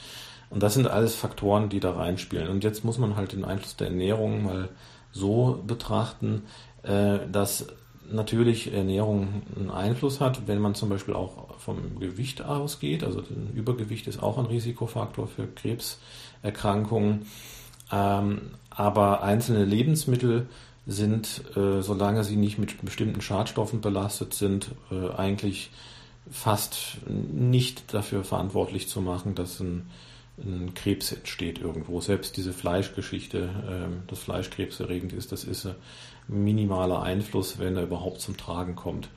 Und 0.51 0.61
das 0.61 0.75
sind 0.75 0.87
alles 0.87 1.15
Faktoren, 1.15 1.69
die 1.69 1.79
da 1.79 1.93
reinspielen. 1.93 2.47
Und 2.47 2.63
jetzt 2.63 2.85
muss 2.85 2.99
man 2.99 3.15
halt 3.15 3.33
den 3.33 3.43
Einfluss 3.43 3.75
der 3.75 3.87
Ernährung 3.87 4.43
mal 4.43 4.69
so 5.11 5.63
betrachten, 5.65 6.43
äh, 6.83 7.19
dass 7.31 7.67
natürlich 8.11 8.73
Ernährung 8.73 9.43
einen 9.55 9.71
Einfluss 9.71 10.19
hat, 10.19 10.47
wenn 10.47 10.59
man 10.59 10.75
zum 10.75 10.89
Beispiel 10.89 11.13
auch 11.13 11.59
vom 11.59 11.99
Gewicht 11.99 12.43
ausgeht. 12.43 13.03
Also 13.03 13.23
Übergewicht 13.53 14.07
ist 14.07 14.21
auch 14.21 14.37
ein 14.37 14.45
Risikofaktor 14.45 15.27
für 15.27 15.47
Krebserkrankungen. 15.47 17.25
Ähm, 17.91 18.41
aber 18.69 19.23
einzelne 19.23 19.65
Lebensmittel 19.65 20.47
sind, 20.85 21.43
äh, 21.55 21.81
solange 21.81 22.23
sie 22.23 22.35
nicht 22.35 22.57
mit 22.57 22.83
bestimmten 22.83 23.21
Schadstoffen 23.21 23.81
belastet 23.81 24.33
sind, 24.33 24.71
äh, 24.91 25.11
eigentlich 25.11 25.71
fast 26.29 26.97
nicht 27.07 27.93
dafür 27.93 28.23
verantwortlich 28.23 28.87
zu 28.87 29.01
machen, 29.01 29.35
dass 29.35 29.59
ein, 29.59 29.89
ein 30.37 30.73
Krebs 30.73 31.11
entsteht 31.11 31.59
irgendwo. 31.59 32.01
Selbst 32.01 32.35
diese 32.37 32.53
Fleischgeschichte, 32.53 33.43
äh, 33.43 34.09
dass 34.09 34.19
Fleisch 34.19 34.49
krebserregend 34.49 35.13
ist, 35.13 35.31
das 35.31 35.43
ist 35.43 35.65
ein 35.65 35.75
minimaler 36.27 37.01
Einfluss, 37.01 37.59
wenn 37.59 37.77
er 37.77 37.83
überhaupt 37.83 38.21
zum 38.21 38.37
Tragen 38.37 38.75
kommt. 38.75 39.09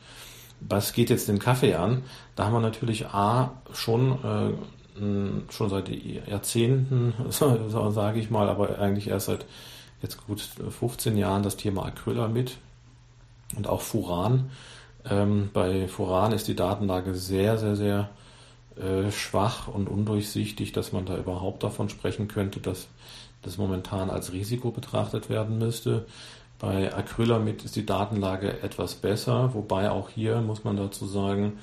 Was 0.60 0.92
geht 0.92 1.10
jetzt 1.10 1.28
den 1.28 1.38
Kaffee 1.38 1.74
an? 1.74 2.02
Da 2.34 2.46
haben 2.46 2.54
wir 2.54 2.60
natürlich 2.60 3.06
A 3.06 3.52
schon 3.72 4.12
äh, 4.24 4.52
schon 5.50 5.68
seit 5.68 5.90
Jahrzehnten, 5.90 7.12
sage 7.30 8.18
ich 8.18 8.30
mal, 8.30 8.48
aber 8.48 8.78
eigentlich 8.78 9.08
erst 9.08 9.26
seit 9.26 9.44
jetzt 10.02 10.26
gut 10.26 10.40
15 10.40 11.16
Jahren 11.16 11.42
das 11.42 11.56
Thema 11.56 11.84
Acrylamid 11.84 12.56
und 13.56 13.66
auch 13.66 13.80
Furan. 13.80 14.50
Ähm, 15.08 15.50
bei 15.52 15.88
Furan 15.88 16.32
ist 16.32 16.48
die 16.48 16.56
Datenlage 16.56 17.14
sehr, 17.14 17.58
sehr, 17.58 17.76
sehr 17.76 18.08
äh, 18.76 19.10
schwach 19.10 19.68
und 19.68 19.88
undurchsichtig, 19.88 20.72
dass 20.72 20.92
man 20.92 21.06
da 21.06 21.16
überhaupt 21.16 21.62
davon 21.62 21.88
sprechen 21.88 22.28
könnte, 22.28 22.60
dass 22.60 22.88
das 23.42 23.58
momentan 23.58 24.10
als 24.10 24.32
Risiko 24.32 24.70
betrachtet 24.70 25.30
werden 25.30 25.58
müsste. 25.58 26.06
Bei 26.58 26.94
Acrylamid 26.94 27.64
ist 27.64 27.76
die 27.76 27.86
Datenlage 27.86 28.62
etwas 28.62 28.94
besser, 28.94 29.54
wobei 29.54 29.90
auch 29.90 30.08
hier 30.08 30.40
muss 30.40 30.64
man 30.64 30.76
dazu 30.76 31.06
sagen, 31.06 31.58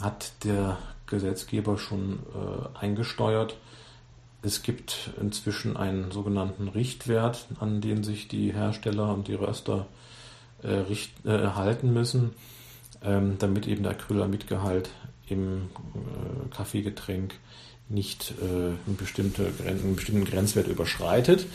hat 0.00 0.32
der 0.44 0.78
Gesetzgeber 1.06 1.76
schon 1.78 2.20
äh, 2.34 2.78
eingesteuert, 2.78 3.56
es 4.44 4.62
gibt 4.62 5.10
inzwischen 5.18 5.76
einen 5.76 6.10
sogenannten 6.10 6.68
Richtwert, 6.68 7.46
an 7.60 7.80
den 7.80 8.04
sich 8.04 8.28
die 8.28 8.52
Hersteller 8.52 9.12
und 9.14 9.26
die 9.26 9.34
Röster 9.34 9.86
äh, 10.62 10.68
richt, 10.68 11.24
äh, 11.24 11.48
halten 11.48 11.94
müssen, 11.94 12.34
ähm, 13.02 13.36
damit 13.38 13.66
eben 13.66 13.82
der 13.84 13.92
Acrylamidgehalt 13.92 14.90
im 15.28 15.70
äh, 15.94 16.54
Kaffeegetränk 16.54 17.34
nicht 17.88 18.34
äh, 18.40 18.44
eine 18.44 18.96
bestimmte, 18.96 19.52
einen 19.66 19.96
bestimmten 19.96 20.24
Grenzwert 20.24 20.68
überschreitet. 20.68 21.46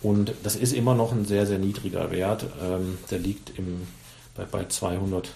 Und 0.00 0.32
das 0.42 0.56
ist 0.56 0.72
immer 0.72 0.94
noch 0.94 1.12
ein 1.12 1.24
sehr, 1.24 1.46
sehr 1.46 1.58
niedriger 1.58 2.10
Wert. 2.10 2.46
Ähm, 2.62 2.98
der 3.10 3.18
liegt 3.18 3.58
im, 3.58 3.82
bei, 4.34 4.44
bei 4.44 4.64
200 4.66 5.32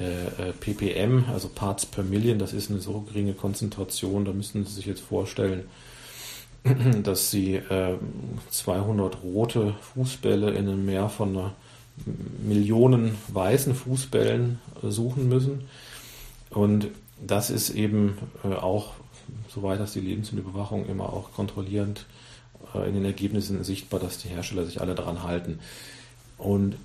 äh, 0.00 0.48
äh, 0.48 0.52
ppm, 0.52 1.24
also 1.32 1.48
Parts 1.48 1.86
per 1.86 2.04
Million. 2.04 2.38
Das 2.38 2.52
ist 2.52 2.70
eine 2.70 2.80
so 2.80 3.00
geringe 3.00 3.32
Konzentration. 3.32 4.24
Da 4.24 4.32
müssen 4.32 4.66
Sie 4.66 4.72
sich 4.72 4.86
jetzt 4.86 5.00
vorstellen, 5.00 5.64
dass 7.02 7.30
sie 7.30 7.54
äh, 7.56 7.96
200 8.50 9.22
rote 9.22 9.74
Fußbälle 9.94 10.50
in 10.50 10.68
einem 10.68 10.84
Meer 10.84 11.08
von 11.08 11.52
Millionen 12.46 13.16
weißen 13.28 13.74
Fußbällen 13.74 14.58
äh, 14.82 14.90
suchen 14.90 15.28
müssen. 15.28 15.62
Und 16.50 16.88
das 17.24 17.50
ist 17.50 17.70
eben 17.70 18.18
äh, 18.44 18.48
auch, 18.54 18.92
soweit 19.48 19.80
das 19.80 19.92
die 19.92 20.00
Lebensmittelüberwachung 20.00 20.86
immer 20.86 21.12
auch 21.12 21.32
kontrollierend 21.32 22.06
äh, 22.74 22.88
in 22.88 22.94
den 22.94 23.04
Ergebnissen 23.04 23.62
sichtbar, 23.64 24.00
dass 24.00 24.18
die 24.18 24.28
Hersteller 24.28 24.64
sich 24.64 24.80
alle 24.80 24.94
daran 24.94 25.22
halten. 25.22 25.60
Und 26.38 26.76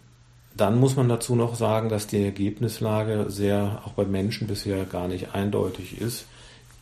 dann 0.56 0.80
muss 0.80 0.96
man 0.96 1.08
dazu 1.08 1.36
noch 1.36 1.56
sagen, 1.56 1.90
dass 1.90 2.08
die 2.08 2.24
Ergebnislage 2.24 3.26
sehr 3.30 3.82
auch 3.86 3.94
bei 3.94 4.06
Menschen 4.06 4.48
bisher 4.48 4.86
gar 4.86 5.08
nicht 5.08 5.34
eindeutig 5.34 6.02
ist. 6.02 6.26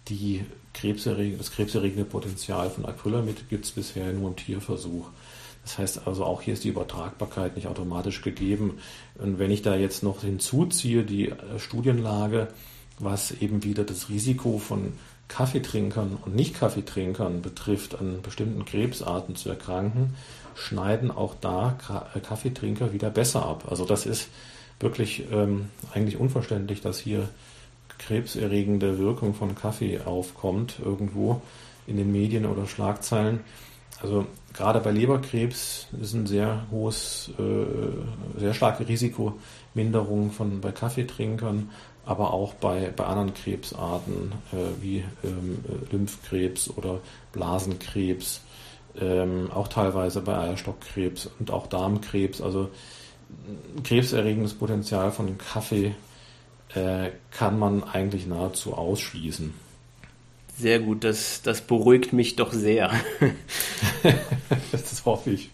Die 0.07 0.43
das 0.81 1.51
krebserregende 1.51 2.05
Potenzial 2.05 2.69
von 2.69 2.85
Acrylamid 2.85 3.49
gibt 3.49 3.65
es 3.65 3.71
bisher 3.71 4.13
nur 4.13 4.29
im 4.29 4.35
Tierversuch. 4.37 5.09
Das 5.63 5.77
heißt 5.77 6.07
also, 6.07 6.23
auch 6.23 6.41
hier 6.41 6.53
ist 6.53 6.63
die 6.63 6.69
Übertragbarkeit 6.69 7.55
nicht 7.55 7.67
automatisch 7.67 8.21
gegeben. 8.21 8.79
Und 9.15 9.39
wenn 9.39 9.51
ich 9.51 9.61
da 9.61 9.75
jetzt 9.75 10.03
noch 10.03 10.21
hinzuziehe, 10.21 11.03
die 11.03 11.29
äh, 11.29 11.59
Studienlage, 11.59 12.47
was 12.97 13.31
eben 13.31 13.63
wieder 13.63 13.83
das 13.83 14.09
Risiko 14.09 14.57
von 14.57 14.93
Kaffeetrinkern 15.29 16.17
und 16.25 16.35
Nicht-Kaffeetrinkern 16.35 17.41
betrifft, 17.41 17.97
an 17.97 18.21
bestimmten 18.21 18.65
Krebsarten 18.65 19.35
zu 19.35 19.49
erkranken, 19.49 20.15
schneiden 20.55 21.11
auch 21.11 21.35
da 21.39 21.77
äh, 22.13 22.19
Kaffeetrinker 22.19 22.91
wieder 22.91 23.09
besser 23.09 23.45
ab. 23.45 23.65
Also 23.69 23.85
das 23.85 24.05
ist 24.05 24.27
wirklich 24.79 25.23
ähm, 25.31 25.69
eigentlich 25.93 26.17
unverständlich, 26.17 26.81
dass 26.81 26.99
hier 26.99 27.29
krebserregende 27.99 28.97
Wirkung 28.97 29.33
von 29.33 29.55
Kaffee 29.55 30.01
aufkommt, 30.01 30.79
irgendwo 30.83 31.41
in 31.85 31.97
den 31.97 32.11
Medien 32.11 32.45
oder 32.45 32.65
Schlagzeilen. 32.65 33.41
Also 34.01 34.25
gerade 34.53 34.79
bei 34.79 34.91
Leberkrebs 34.91 35.87
ist 36.01 36.13
ein 36.13 36.25
sehr 36.25 36.65
hohes, 36.71 37.31
äh, 37.37 38.39
sehr 38.39 38.53
starke 38.53 38.87
Risikominderung 38.87 40.31
von 40.31 40.61
bei 40.61 40.71
Kaffeetrinkern, 40.71 41.69
aber 42.05 42.33
auch 42.33 42.53
bei, 42.55 42.91
bei 42.95 43.05
anderen 43.05 43.33
Krebsarten 43.33 44.31
äh, 44.51 44.81
wie 44.81 45.03
ähm, 45.23 45.63
Lymphkrebs 45.91 46.69
oder 46.69 46.99
Blasenkrebs, 47.33 48.41
ähm, 48.99 49.51
auch 49.53 49.67
teilweise 49.67 50.21
bei 50.21 50.37
Eierstockkrebs 50.37 51.29
und 51.39 51.51
auch 51.51 51.67
Darmkrebs. 51.67 52.41
Also 52.41 52.69
krebserregendes 53.83 54.55
Potenzial 54.55 55.11
von 55.11 55.37
Kaffee 55.37 55.95
äh, 56.73 57.11
kann 57.31 57.59
man 57.59 57.83
eigentlich 57.83 58.27
nahezu 58.27 58.73
ausschließen. 58.73 59.53
Sehr 60.57 60.79
gut, 60.79 61.03
das, 61.03 61.41
das 61.41 61.61
beruhigt 61.61 62.11
mich 62.11 62.35
doch 62.35 62.51
sehr. 62.51 62.91
das 64.71 65.05
hoffe 65.05 65.31
ich. 65.31 65.51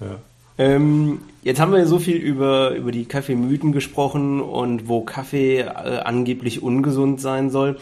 Ja. 0.00 0.20
Ähm, 0.56 1.20
jetzt 1.42 1.60
haben 1.60 1.72
wir 1.72 1.86
so 1.86 1.98
viel 1.98 2.16
über, 2.16 2.70
über 2.70 2.92
die 2.92 3.06
Kaffeemythen 3.06 3.72
gesprochen 3.72 4.40
und 4.40 4.88
wo 4.88 5.02
Kaffee 5.02 5.60
äh, 5.60 5.66
angeblich 6.04 6.62
ungesund 6.62 7.20
sein 7.20 7.50
soll. 7.50 7.78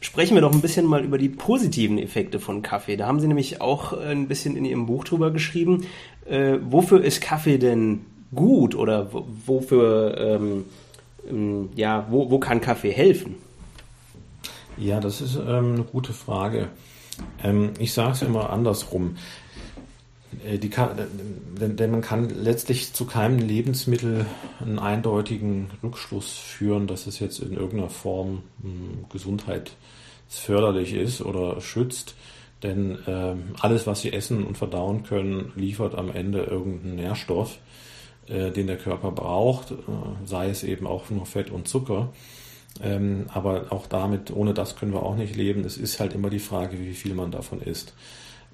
Sprechen 0.00 0.34
wir 0.34 0.42
doch 0.42 0.52
ein 0.52 0.60
bisschen 0.60 0.86
mal 0.86 1.04
über 1.04 1.18
die 1.18 1.28
positiven 1.28 1.98
Effekte 1.98 2.38
von 2.38 2.62
Kaffee. 2.62 2.96
Da 2.96 3.06
haben 3.06 3.20
Sie 3.20 3.26
nämlich 3.26 3.60
auch 3.60 3.92
ein 3.92 4.28
bisschen 4.28 4.56
in 4.56 4.64
Ihrem 4.64 4.86
Buch 4.86 5.04
drüber 5.04 5.30
geschrieben. 5.30 5.86
Äh, 6.24 6.58
wofür 6.62 7.02
ist 7.02 7.20
Kaffee 7.20 7.58
denn 7.58 8.06
gut 8.34 8.74
oder 8.74 9.10
wofür 9.12 10.16
ähm, 10.18 10.64
ähm, 11.28 11.70
ja, 11.74 12.06
wo, 12.10 12.30
wo 12.30 12.38
kann 12.38 12.60
Kaffee 12.60 12.90
helfen? 12.90 13.36
Ja, 14.76 15.00
das 15.00 15.20
ist 15.20 15.36
ähm, 15.36 15.74
eine 15.74 15.84
gute 15.84 16.12
Frage. 16.12 16.68
Ähm, 17.42 17.70
ich 17.78 17.92
sage 17.92 18.12
es 18.12 18.22
immer 18.22 18.50
andersrum. 18.50 19.16
Äh, 20.44 20.58
die 20.58 20.70
kann, 20.70 20.90
denn, 21.60 21.76
denn, 21.76 21.90
man 21.90 22.02
kann 22.02 22.28
letztlich 22.28 22.92
zu 22.92 23.06
keinem 23.06 23.38
Lebensmittel 23.38 24.26
einen 24.60 24.78
eindeutigen 24.78 25.70
Rückschluss 25.82 26.32
führen, 26.32 26.86
dass 26.86 27.06
es 27.06 27.18
jetzt 27.18 27.40
in 27.40 27.54
irgendeiner 27.54 27.90
Form 27.90 28.42
hm, 28.62 29.06
gesundheitsförderlich 29.10 30.94
ist 30.94 31.22
oder 31.22 31.60
schützt. 31.60 32.14
Denn 32.62 32.98
äh, 33.06 33.34
alles, 33.60 33.86
was 33.86 34.00
sie 34.00 34.12
essen 34.12 34.44
und 34.44 34.58
verdauen 34.58 35.04
können, 35.04 35.52
liefert 35.54 35.94
am 35.94 36.10
Ende 36.10 36.42
irgendeinen 36.42 36.96
Nährstoff, 36.96 37.58
äh, 38.26 38.50
den 38.50 38.66
der 38.66 38.78
Körper 38.78 39.12
braucht, 39.12 39.70
äh, 39.70 39.74
sei 40.24 40.48
es 40.48 40.64
eben 40.64 40.86
auch 40.86 41.08
nur 41.10 41.24
Fett 41.24 41.50
und 41.50 41.68
Zucker. 41.68 42.12
Ähm, 42.82 43.26
aber 43.32 43.66
auch 43.70 43.86
damit, 43.86 44.30
ohne 44.30 44.54
das 44.54 44.76
können 44.76 44.92
wir 44.92 45.02
auch 45.02 45.16
nicht 45.16 45.36
leben. 45.36 45.64
Es 45.64 45.76
ist 45.76 46.00
halt 46.00 46.14
immer 46.14 46.30
die 46.30 46.38
Frage, 46.38 46.78
wie 46.78 46.94
viel 46.94 47.14
man 47.14 47.30
davon 47.30 47.60
isst. 47.60 47.94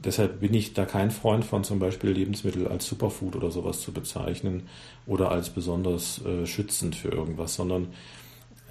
Deshalb 0.04 0.40
bin 0.40 0.52
ich 0.52 0.74
da 0.74 0.84
kein 0.84 1.10
Freund 1.10 1.44
von, 1.44 1.64
zum 1.64 1.78
Beispiel 1.78 2.10
Lebensmittel 2.10 2.68
als 2.68 2.86
Superfood 2.86 3.36
oder 3.36 3.50
sowas 3.50 3.80
zu 3.80 3.92
bezeichnen 3.92 4.68
oder 5.06 5.30
als 5.30 5.50
besonders 5.50 6.24
äh, 6.24 6.46
schützend 6.46 6.94
für 6.94 7.08
irgendwas, 7.08 7.54
sondern 7.54 7.88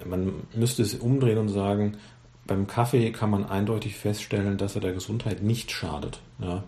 man 0.04 0.32
müsste 0.54 0.82
es 0.82 0.94
umdrehen 0.94 1.38
und 1.38 1.48
sagen, 1.48 1.96
beim 2.46 2.66
Kaffee 2.66 3.10
kann 3.10 3.30
man 3.30 3.46
eindeutig 3.46 3.96
feststellen, 3.96 4.58
dass 4.58 4.74
er 4.74 4.80
der 4.80 4.92
Gesundheit 4.92 5.42
nicht 5.42 5.70
schadet. 5.70 6.20
Ja? 6.40 6.62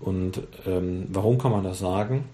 Und 0.00 0.42
ähm, 0.66 1.06
warum 1.08 1.38
kann 1.38 1.52
man 1.52 1.64
das 1.64 1.78
sagen? 1.78 2.24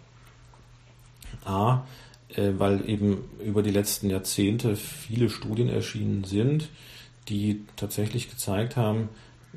A, 1.45 1.83
äh, 2.29 2.53
weil 2.59 2.89
eben 2.89 3.25
über 3.45 3.63
die 3.63 3.71
letzten 3.71 4.11
Jahrzehnte 4.11 4.77
viele 4.77 5.31
Studien 5.31 5.69
erschienen 5.69 6.25
sind, 6.25 6.69
die 7.29 7.65
tatsächlich 7.77 8.31
gezeigt 8.31 8.77
haben, 8.77 9.09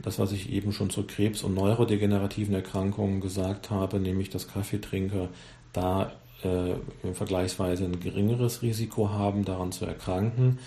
das, 0.02 0.20
was 0.20 0.32
ich 0.32 0.52
eben 0.52 0.72
schon 0.74 0.90
zu 0.90 1.04
Krebs- 1.04 1.44
und 1.44 1.54
neurodegenerativen 1.54 2.54
Erkrankungen 2.54 3.22
gesagt 3.22 3.70
habe, 3.70 4.00
nämlich 4.00 4.30
dass 4.30 4.48
Kaffeetrinker 4.48 5.30
da 5.74 6.12
äh, 6.44 7.14
vergleichsweise 7.14 7.86
ein 7.86 8.00
geringeres 8.00 8.62
Risiko 8.62 9.10
haben, 9.10 9.46
daran 9.46 9.72
zu 9.72 9.86
erkranken. 9.86 10.60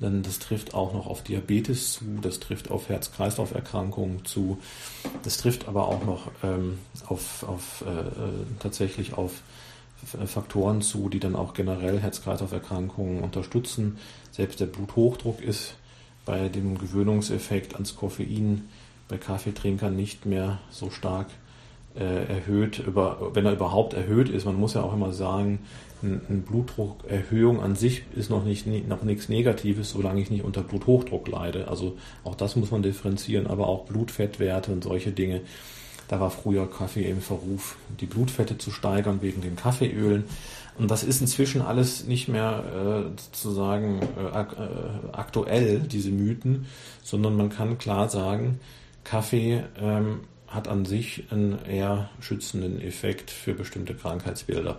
Denn 0.00 0.22
das 0.22 0.38
trifft 0.38 0.74
auch 0.74 0.92
noch 0.92 1.06
auf 1.06 1.22
Diabetes 1.22 1.94
zu, 1.94 2.04
das 2.20 2.38
trifft 2.38 2.70
auf 2.70 2.88
Herz-Kreislauf-Erkrankungen 2.88 4.26
zu, 4.26 4.58
das 5.22 5.38
trifft 5.38 5.68
aber 5.68 5.88
auch 5.88 6.04
noch 6.04 6.30
ähm, 6.42 6.78
auf, 7.06 7.44
auf 7.44 7.82
äh, 7.86 8.00
äh 8.00 8.12
tatsächlich 8.58 9.14
auf 9.14 9.42
Faktoren 10.26 10.82
zu, 10.82 11.08
die 11.08 11.18
dann 11.18 11.34
auch 11.34 11.54
generell 11.54 11.98
Herz-Kreislauf-Erkrankungen 11.98 13.22
unterstützen. 13.22 13.98
Selbst 14.30 14.60
der 14.60 14.66
Bluthochdruck 14.66 15.40
ist 15.40 15.74
bei 16.26 16.50
dem 16.50 16.76
Gewöhnungseffekt 16.76 17.74
ans 17.74 17.96
Koffein 17.96 18.64
bei 19.08 19.16
Kaffeetrinkern 19.16 19.96
nicht 19.96 20.26
mehr 20.26 20.58
so 20.70 20.90
stark 20.90 21.28
äh, 21.94 22.26
erhöht, 22.26 22.80
über, 22.80 23.30
wenn 23.32 23.46
er 23.46 23.52
überhaupt 23.52 23.94
erhöht 23.94 24.28
ist. 24.28 24.44
Man 24.44 24.60
muss 24.60 24.74
ja 24.74 24.82
auch 24.82 24.92
immer 24.92 25.12
sagen, 25.12 25.60
eine 26.02 26.40
Blutdruckerhöhung 26.40 27.62
an 27.62 27.74
sich 27.74 28.02
ist 28.14 28.28
noch 28.28 28.44
nicht 28.44 28.66
noch 28.66 29.02
nichts 29.02 29.30
Negatives, 29.30 29.90
solange 29.90 30.20
ich 30.20 30.30
nicht 30.30 30.44
unter 30.44 30.62
Bluthochdruck 30.62 31.26
leide. 31.28 31.68
Also 31.68 31.96
auch 32.22 32.34
das 32.34 32.54
muss 32.56 32.70
man 32.70 32.82
differenzieren, 32.82 33.46
aber 33.46 33.66
auch 33.66 33.86
Blutfettwerte 33.86 34.72
und 34.72 34.84
solche 34.84 35.12
Dinge. 35.12 35.40
Da 36.08 36.20
war 36.20 36.30
früher 36.30 36.70
Kaffee 36.70 37.08
im 37.08 37.20
Verruf, 37.20 37.76
die 38.00 38.06
Blutfette 38.06 38.58
zu 38.58 38.70
steigern 38.70 39.22
wegen 39.22 39.40
den 39.40 39.56
Kaffeeölen. 39.56 40.24
Und 40.78 40.90
das 40.90 41.04
ist 41.04 41.20
inzwischen 41.20 41.62
alles 41.62 42.04
nicht 42.04 42.28
mehr 42.28 42.64
äh, 42.64 43.20
sozusagen 43.20 44.00
äh, 44.02 44.40
äh, 44.40 44.44
aktuell, 45.12 45.80
diese 45.80 46.10
Mythen, 46.10 46.66
sondern 47.02 47.36
man 47.36 47.48
kann 47.48 47.78
klar 47.78 48.08
sagen, 48.08 48.60
Kaffee 49.04 49.64
ähm, 49.80 50.20
hat 50.48 50.68
an 50.68 50.84
sich 50.84 51.24
einen 51.30 51.64
eher 51.64 52.10
schützenden 52.20 52.80
Effekt 52.80 53.30
für 53.30 53.54
bestimmte 53.54 53.94
Krankheitsbilder. 53.94 54.78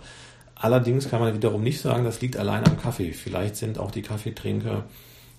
Allerdings 0.54 1.08
kann 1.08 1.20
man 1.20 1.34
wiederum 1.34 1.62
nicht 1.62 1.80
sagen, 1.80 2.04
das 2.04 2.20
liegt 2.20 2.36
allein 2.36 2.64
am 2.66 2.80
Kaffee. 2.80 3.12
Vielleicht 3.12 3.56
sind 3.56 3.78
auch 3.78 3.90
die 3.90 4.02
Kaffeetrinker 4.02 4.84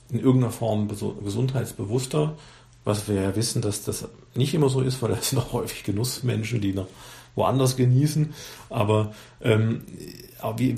in 0.09 0.19
irgendeiner 0.19 0.51
Form 0.51 0.87
gesundheitsbewusster, 0.87 2.37
was 2.83 3.07
wir 3.07 3.21
ja 3.21 3.35
wissen, 3.35 3.61
dass 3.61 3.83
das 3.83 4.07
nicht 4.33 4.53
immer 4.53 4.69
so 4.69 4.81
ist, 4.81 5.01
weil 5.01 5.11
es 5.11 5.35
auch 5.35 5.53
häufig 5.53 5.83
Genussmenschen, 5.83 6.61
die 6.61 6.73
noch 6.73 6.87
woanders 7.39 7.75
genießen. 7.75 8.35
Aber 8.69 9.13
ähm, 9.41 9.81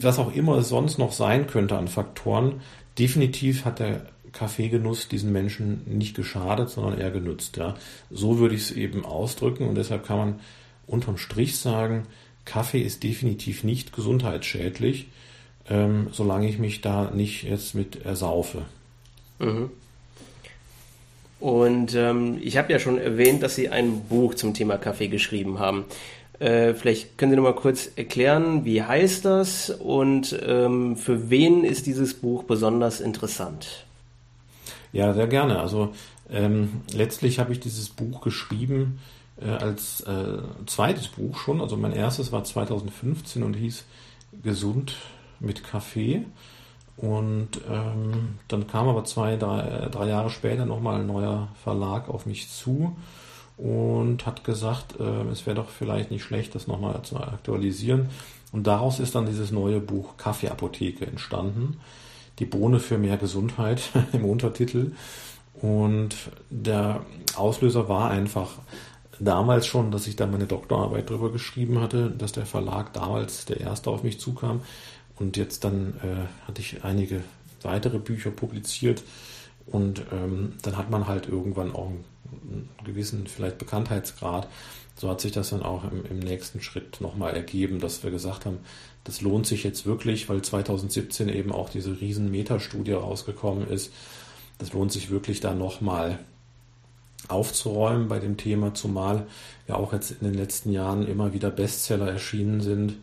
was 0.01 0.17
auch 0.17 0.33
immer 0.33 0.59
es 0.59 0.69
sonst 0.69 0.97
noch 0.97 1.11
sein 1.11 1.47
könnte 1.47 1.77
an 1.77 1.89
Faktoren, 1.89 2.61
definitiv 2.97 3.65
hat 3.65 3.79
der 3.79 4.05
Kaffeegenuss 4.31 5.09
diesen 5.09 5.33
Menschen 5.33 5.81
nicht 5.85 6.15
geschadet, 6.15 6.69
sondern 6.69 6.97
eher 6.97 7.11
genutzt. 7.11 7.57
Ja. 7.57 7.75
So 8.09 8.39
würde 8.39 8.55
ich 8.55 8.61
es 8.61 8.71
eben 8.71 9.05
ausdrücken 9.05 9.67
und 9.67 9.75
deshalb 9.75 10.05
kann 10.05 10.17
man 10.17 10.39
unterm 10.87 11.17
Strich 11.17 11.57
sagen, 11.57 12.07
Kaffee 12.45 12.81
ist 12.81 13.03
definitiv 13.03 13.63
nicht 13.63 13.93
gesundheitsschädlich, 13.93 15.07
ähm, 15.69 16.07
solange 16.11 16.49
ich 16.49 16.57
mich 16.57 16.81
da 16.81 17.11
nicht 17.11 17.43
jetzt 17.43 17.75
mit 17.75 18.05
ersaufe. 18.05 18.63
Mhm. 19.39 19.69
Und 21.39 21.95
ähm, 21.95 22.37
ich 22.41 22.57
habe 22.57 22.71
ja 22.71 22.77
schon 22.77 22.99
erwähnt, 22.99 23.41
dass 23.41 23.55
Sie 23.55 23.69
ein 23.69 24.01
Buch 24.01 24.35
zum 24.35 24.53
Thema 24.53 24.77
Kaffee 24.77 25.07
geschrieben 25.07 25.57
haben. 25.57 25.85
Äh, 26.41 26.73
vielleicht 26.73 27.19
können 27.19 27.31
Sie 27.31 27.35
noch 27.35 27.43
mal 27.43 27.53
kurz 27.53 27.91
erklären, 27.95 28.65
wie 28.65 28.81
heißt 28.81 29.25
das 29.25 29.69
und 29.69 30.39
ähm, 30.43 30.97
für 30.97 31.29
wen 31.29 31.63
ist 31.63 31.85
dieses 31.85 32.15
Buch 32.15 32.45
besonders 32.45 32.99
interessant? 32.99 33.85
Ja, 34.91 35.13
sehr 35.13 35.27
gerne. 35.27 35.59
Also 35.59 35.93
ähm, 36.31 36.81
letztlich 36.91 37.37
habe 37.37 37.51
ich 37.51 37.59
dieses 37.59 37.89
Buch 37.89 38.21
geschrieben 38.21 38.99
äh, 39.39 39.49
als 39.49 40.01
äh, 40.01 40.39
zweites 40.65 41.09
Buch 41.09 41.37
schon. 41.37 41.61
Also 41.61 41.77
mein 41.77 41.93
erstes 41.93 42.31
war 42.31 42.43
2015 42.43 43.43
und 43.43 43.53
hieß 43.53 43.85
Gesund 44.41 44.95
mit 45.39 45.63
Kaffee. 45.63 46.25
Und 46.97 47.61
ähm, 47.69 48.39
dann 48.47 48.65
kam 48.65 48.87
aber 48.87 49.05
zwei, 49.05 49.35
drei, 49.35 49.61
äh, 49.61 49.89
drei 49.91 50.07
Jahre 50.07 50.31
später 50.31 50.65
nochmal 50.65 51.01
ein 51.01 51.07
neuer 51.07 51.49
Verlag 51.63 52.09
auf 52.09 52.25
mich 52.25 52.49
zu 52.49 52.95
und 53.57 54.25
hat 54.25 54.43
gesagt, 54.43 54.99
äh, 54.99 55.29
es 55.31 55.45
wäre 55.45 55.55
doch 55.55 55.69
vielleicht 55.69 56.11
nicht 56.11 56.23
schlecht, 56.23 56.55
das 56.55 56.67
nochmal 56.67 57.01
zu 57.03 57.17
aktualisieren. 57.17 58.09
Und 58.51 58.67
daraus 58.67 58.99
ist 58.99 59.15
dann 59.15 59.25
dieses 59.25 59.51
neue 59.51 59.79
Buch 59.79 60.17
Kaffeeapotheke 60.17 61.05
entstanden 61.05 61.79
die 62.41 62.45
Bohne 62.45 62.79
für 62.79 62.97
mehr 62.97 63.17
Gesundheit 63.17 63.81
im 64.13 64.25
Untertitel. 64.25 64.91
Und 65.61 66.15
der 66.49 67.05
Auslöser 67.35 67.87
war 67.87 68.09
einfach 68.09 68.49
damals 69.19 69.67
schon, 69.67 69.91
dass 69.91 70.07
ich 70.07 70.15
da 70.15 70.25
meine 70.25 70.47
Doktorarbeit 70.47 71.09
drüber 71.09 71.31
geschrieben 71.31 71.79
hatte, 71.79 72.09
dass 72.09 72.31
der 72.31 72.47
Verlag 72.47 72.93
damals 72.93 73.45
der 73.45 73.61
erste 73.61 73.91
auf 73.91 74.03
mich 74.03 74.19
zukam. 74.19 74.61
Und 75.17 75.37
jetzt 75.37 75.63
dann 75.63 75.93
äh, 76.03 76.47
hatte 76.47 76.61
ich 76.61 76.83
einige 76.83 77.21
weitere 77.61 77.99
Bücher 77.99 78.31
publiziert. 78.31 79.03
Und 79.67 80.01
ähm, 80.11 80.53
dann 80.63 80.77
hat 80.77 80.89
man 80.89 81.07
halt 81.07 81.27
irgendwann 81.27 81.75
auch 81.75 81.89
einen, 81.89 82.03
gewissen 82.83 83.27
vielleicht 83.27 83.57
Bekanntheitsgrad. 83.57 84.47
So 84.95 85.09
hat 85.09 85.21
sich 85.21 85.31
das 85.31 85.49
dann 85.49 85.63
auch 85.63 85.83
im, 85.91 86.05
im 86.05 86.19
nächsten 86.19 86.61
Schritt 86.61 87.01
nochmal 87.01 87.33
ergeben, 87.33 87.79
dass 87.79 88.03
wir 88.03 88.11
gesagt 88.11 88.45
haben, 88.45 88.59
das 89.03 89.21
lohnt 89.21 89.47
sich 89.47 89.63
jetzt 89.63 89.85
wirklich, 89.85 90.29
weil 90.29 90.41
2017 90.41 91.29
eben 91.29 91.51
auch 91.51 91.69
diese 91.69 91.99
riesen 92.01 92.29
Metastudie 92.29 92.91
rausgekommen 92.91 93.67
ist. 93.67 93.91
Das 94.59 94.73
lohnt 94.73 94.91
sich 94.91 95.09
wirklich 95.09 95.39
da 95.39 95.55
nochmal 95.55 96.19
aufzuräumen 97.27 98.07
bei 98.07 98.19
dem 98.19 98.37
Thema, 98.37 98.73
zumal 98.73 99.25
ja 99.67 99.75
auch 99.75 99.93
jetzt 99.93 100.11
in 100.11 100.27
den 100.27 100.33
letzten 100.33 100.71
Jahren 100.71 101.07
immer 101.07 101.33
wieder 101.33 101.49
Bestseller 101.49 102.09
erschienen 102.09 102.61
sind 102.61 102.97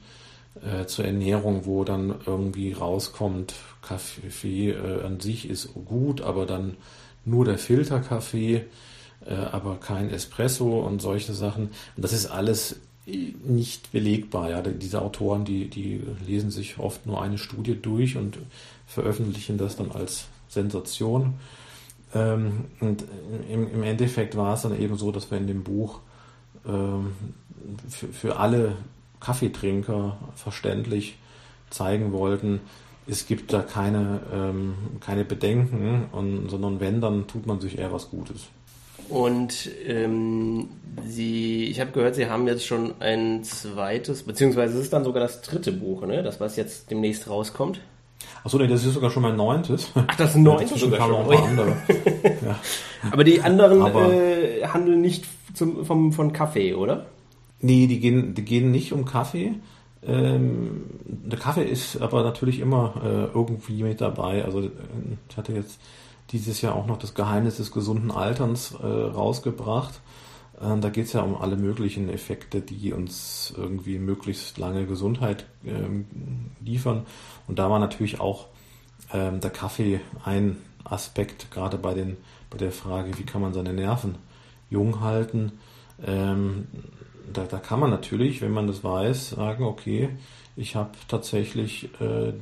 äh, 0.63 0.87
zur 0.87 1.05
Ernährung, 1.05 1.67
wo 1.67 1.85
dann 1.85 2.15
irgendwie 2.27 2.73
rauskommt, 2.73 3.55
Kaffee 3.83 4.71
äh, 4.71 5.03
an 5.05 5.21
sich 5.21 5.49
ist 5.49 5.71
gut, 5.85 6.21
aber 6.21 6.47
dann 6.47 6.77
nur 7.25 7.45
der 7.45 7.59
Filterkaffee, 7.59 8.65
äh, 9.29 9.35
aber 9.35 9.77
kein 9.77 10.11
Espresso 10.11 10.81
und 10.81 11.03
solche 11.03 11.35
Sachen. 11.35 11.71
Und 11.97 12.05
das 12.05 12.13
ist 12.13 12.27
alles 12.27 12.77
nicht 13.07 13.93
belegbar. 13.93 14.51
Ja. 14.51 14.63
Diese 14.63 15.03
Autoren, 15.03 15.45
die, 15.45 15.69
die 15.69 16.03
lesen 16.27 16.51
sich 16.51 16.79
oft 16.79 17.07
nur 17.07 17.23
eine 17.23 17.39
Studie 17.39 17.75
durch 17.81 18.17
und 18.17 18.39
veröffentlichen 18.87 19.59
das 19.59 19.77
dann 19.77 19.93
als 19.93 20.27
Sensation. 20.49 21.35
Ähm, 22.15 22.67
und 22.81 23.05
im, 23.51 23.71
im, 23.73 23.83
Endeffekt 23.83 24.37
war 24.37 24.55
es 24.55 24.63
dann 24.63 24.79
eben 24.79 24.97
so, 24.97 25.13
dass 25.13 25.31
wir 25.31 25.39
in 25.39 25.47
dem 25.47 25.63
Buch 25.63 26.01
ähm, 26.67 27.13
für, 27.89 28.09
für 28.09 28.37
alle 28.37 28.77
Kaffeetrinker 29.21 30.17
verständlich 30.35 31.19
zeigen 31.71 32.13
wollten, 32.13 32.61
es 33.07 33.27
gibt 33.27 33.53
da 33.53 33.63
keine, 33.63 34.21
ähm, 34.33 34.75
keine 35.01 35.25
Bedenken, 35.25 36.07
und, 36.13 36.49
sondern 36.51 36.79
wenn, 36.79 37.01
dann 37.01 37.27
tut 37.27 37.47
man 37.47 37.61
sich 37.61 37.79
eher 37.79 37.93
was 37.93 38.11
Gutes. 38.11 38.49
Und 39.09 39.71
ähm, 39.87 40.69
Sie, 41.07 41.67
ich 41.67 41.81
habe 41.81 41.93
gehört, 41.93 42.15
Sie 42.15 42.29
haben 42.29 42.47
jetzt 42.47 42.67
schon 42.67 42.95
ein 43.01 43.45
zweites, 43.45 44.25
beziehungsweise 44.25 44.77
es 44.79 44.85
ist 44.85 44.93
dann 44.93 45.05
sogar 45.05 45.23
das 45.23 45.43
dritte 45.43 45.73
Buch, 45.73 46.07
ne? 46.07 46.23
Das, 46.23 46.41
was 46.41 46.57
jetzt 46.57 46.91
demnächst 46.91 47.29
rauskommt. 47.29 47.81
Achso, 48.45 48.59
nee, 48.59 48.67
das 48.67 48.85
ist 48.85 48.95
sogar 48.95 49.11
schon 49.11 49.23
mein 49.23 49.37
neuntes. 49.37 49.91
Ach, 49.95 50.17
das 50.17 50.35
neunte 50.35 50.75
ja, 50.75 50.79
sogar 50.79 51.01
schon. 51.01 51.11
Noch 51.11 51.31
ein 51.31 51.39
paar 51.39 51.49
andere. 51.49 51.77
ja. 52.47 52.59
Aber 53.11 53.25
die 53.25 53.41
anderen 53.41 53.83
Aber, 53.83 54.13
äh, 54.13 54.67
handeln 54.67 55.01
nicht 55.01 55.25
zum, 55.55 55.85
vom, 55.85 56.13
von 56.13 56.33
Kaffee, 56.33 56.75
oder? 56.75 57.07
Nee, 57.61 57.87
die 57.87 58.01
gehen, 58.01 58.35
die 58.35 58.45
gehen 58.45 58.71
nicht 58.71 58.93
um 58.93 59.05
Kaffee. 59.05 59.55
Ähm, 60.07 60.85
der 61.05 61.39
Kaffee 61.39 61.65
ist 61.65 62.01
aber 62.01 62.23
natürlich 62.23 62.61
immer 62.61 62.95
äh, 63.05 63.37
irgendwie 63.37 63.83
mit 63.83 64.01
dabei. 64.01 64.45
Also 64.45 64.71
ich 65.29 65.37
hatte 65.37 65.53
jetzt 65.53 65.81
dieses 66.33 66.61
Jahr 66.61 66.75
auch 66.75 66.87
noch 66.87 66.99
das 66.99 67.15
Geheimnis 67.15 67.57
des 67.57 67.71
gesunden 67.73 68.11
Alterns 68.11 68.73
äh, 68.73 68.87
rausgebracht. 68.87 70.01
Äh, 70.61 70.79
da 70.79 70.91
geht 70.91 71.07
es 71.07 71.13
ja 71.13 71.23
um 71.23 71.37
alle 71.37 71.57
möglichen 71.57 72.09
Effekte, 72.09 72.61
die 72.61 72.93
uns 72.93 73.53
irgendwie 73.57 73.99
möglichst 73.99 74.59
lange 74.59 74.87
Gesundheit 74.87 75.47
ähm, 75.65 76.07
liefern. 76.61 77.07
Und 77.47 77.59
da 77.59 77.71
war 77.71 77.79
natürlich 77.79 78.21
auch 78.21 78.47
ähm, 79.13 79.41
der 79.41 79.51
Kaffee 79.51 80.01
ein 80.25 80.57
Aspekt, 80.85 81.51
gerade 81.51 81.79
bei, 81.79 81.95
den, 81.95 82.17
bei 82.51 82.59
der 82.59 82.73
Frage, 82.73 83.19
wie 83.19 83.25
kann 83.25 83.41
man 83.41 83.53
seine 83.53 83.73
Nerven 83.73 84.17
jung 84.71 85.01
halten. 85.01 85.53
Ähm, 86.05 86.67
da, 87.33 87.45
da 87.45 87.59
kann 87.59 87.81
man 87.81 87.91
natürlich, 87.91 88.41
wenn 88.41 88.53
man 88.53 88.67
das 88.67 88.85
weiß, 88.85 89.31
sagen, 89.31 89.65
okay, 89.65 90.11
ich 90.59 90.75
habe 90.75 90.91
tatsächlich 91.07 91.89
äh, 92.01 92.33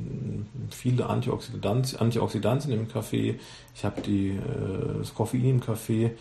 viele 0.70 1.06
Antioxidantien, 1.06 2.00
Antioxidantien 2.00 2.72
im 2.72 2.88
Kaffee, 2.88 3.38
ich 3.74 3.84
habe 3.84 4.00
äh, 4.00 4.38
das 4.98 5.14
Koffein 5.14 5.44
im 5.44 5.60
Kaffee 5.60 6.12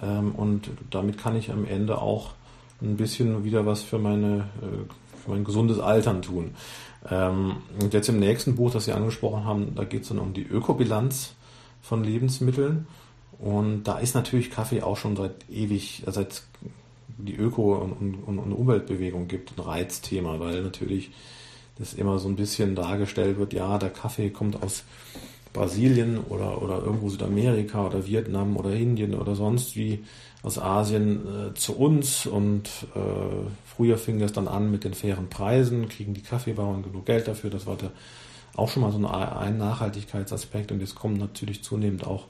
ähm, 0.00 0.34
und 0.36 0.70
damit 0.90 1.18
kann 1.18 1.36
ich 1.36 1.50
am 1.50 1.64
Ende 1.66 2.00
auch 2.00 2.30
ein 2.80 2.96
bisschen 2.96 3.44
wieder 3.44 3.66
was 3.66 3.82
für, 3.82 3.98
meine, 3.98 4.48
äh, 4.62 5.22
für 5.24 5.30
mein 5.32 5.44
gesundes 5.44 5.80
Altern 5.80 6.22
tun. 6.22 6.54
Ähm, 7.10 7.56
und 7.82 7.92
jetzt 7.94 8.08
im 8.08 8.20
nächsten 8.20 8.54
Buch, 8.54 8.70
das 8.70 8.84
Sie 8.84 8.92
angesprochen 8.92 9.44
haben, 9.44 9.74
da 9.74 9.84
geht 9.84 10.02
es 10.02 10.08
dann 10.08 10.20
um 10.20 10.32
die 10.32 10.46
Ökobilanz 10.46 11.34
von 11.82 12.04
Lebensmitteln. 12.04 12.86
Und 13.40 13.84
da 13.84 13.98
ist 13.98 14.14
natürlich 14.14 14.50
Kaffee 14.50 14.82
auch 14.82 14.96
schon 14.96 15.16
seit 15.16 15.50
ewig, 15.50 16.06
äh, 16.06 16.12
seit 16.12 16.44
die 17.18 17.36
Öko- 17.36 17.74
und, 17.74 18.22
und, 18.24 18.38
und 18.38 18.52
Umweltbewegung 18.52 19.26
gibt, 19.26 19.58
ein 19.58 19.62
Reizthema, 19.62 20.38
weil 20.38 20.62
natürlich 20.62 21.10
das 21.80 21.94
immer 21.94 22.18
so 22.18 22.28
ein 22.28 22.36
bisschen 22.36 22.74
dargestellt 22.76 23.38
wird, 23.38 23.52
ja, 23.52 23.78
der 23.78 23.90
Kaffee 23.90 24.30
kommt 24.30 24.62
aus 24.62 24.84
Brasilien 25.52 26.18
oder, 26.18 26.62
oder 26.62 26.78
irgendwo 26.78 27.08
Südamerika 27.08 27.86
oder 27.86 28.06
Vietnam 28.06 28.56
oder 28.56 28.72
Indien 28.72 29.14
oder 29.14 29.34
sonst 29.34 29.74
wie 29.74 30.04
aus 30.42 30.58
Asien 30.58 31.26
äh, 31.26 31.54
zu 31.54 31.76
uns. 31.76 32.26
Und 32.26 32.68
äh, 32.94 33.48
früher 33.64 33.98
fing 33.98 34.18
das 34.18 34.32
dann 34.32 34.46
an 34.46 34.70
mit 34.70 34.84
den 34.84 34.94
fairen 34.94 35.28
Preisen, 35.28 35.88
kriegen 35.88 36.14
die 36.14 36.22
Kaffeebauern 36.22 36.82
genug 36.82 37.06
Geld 37.06 37.26
dafür, 37.26 37.50
das 37.50 37.66
war 37.66 37.76
der, 37.76 37.90
auch 38.54 38.68
schon 38.68 38.82
mal 38.82 38.92
so 38.92 38.98
ein, 38.98 39.58
Nachhaltigkeitsaspekt. 39.58 40.70
Und 40.70 40.80
jetzt 40.80 40.94
kommt 40.94 41.18
natürlich 41.18 41.64
zunehmend 41.64 42.06
auch 42.06 42.26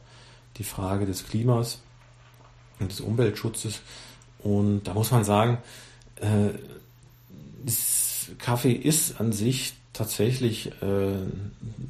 die 0.57 0.65
Frage 0.65 1.07
des 1.07 1.27
Klimas 1.27 1.81
und 2.79 2.91
des 2.91 3.01
Umweltschutzes. 3.01 3.81
Und 4.39 4.85
da 4.85 4.95
muss 4.95 5.11
man 5.11 5.25
sagen, 5.25 5.59
äh, 6.17 6.51
Kaffee 8.39 8.73
ist 8.73 9.21
an 9.21 9.33
sich 9.33 9.75
tatsächlich 9.93 10.69
äh, 10.83 11.17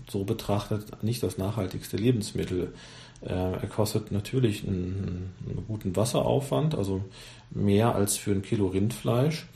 so 0.08 0.24
betrachtet 0.24 1.02
nicht 1.02 1.22
das 1.22 1.38
nachhaltigste 1.38 1.96
Lebensmittel. 1.96 2.72
Äh, 3.22 3.32
er 3.32 3.68
kostet 3.68 4.10
natürlich 4.10 4.66
einen, 4.66 5.32
einen, 5.46 5.64
guten 5.66 5.94
Wasseraufwand, 5.94 6.74
also 6.74 7.02
mehr 7.50 7.94
als 7.94 8.16
für 8.16 8.32
ein 8.32 8.42
Kilo 8.42 8.68
Rindfleisch. 8.68 9.46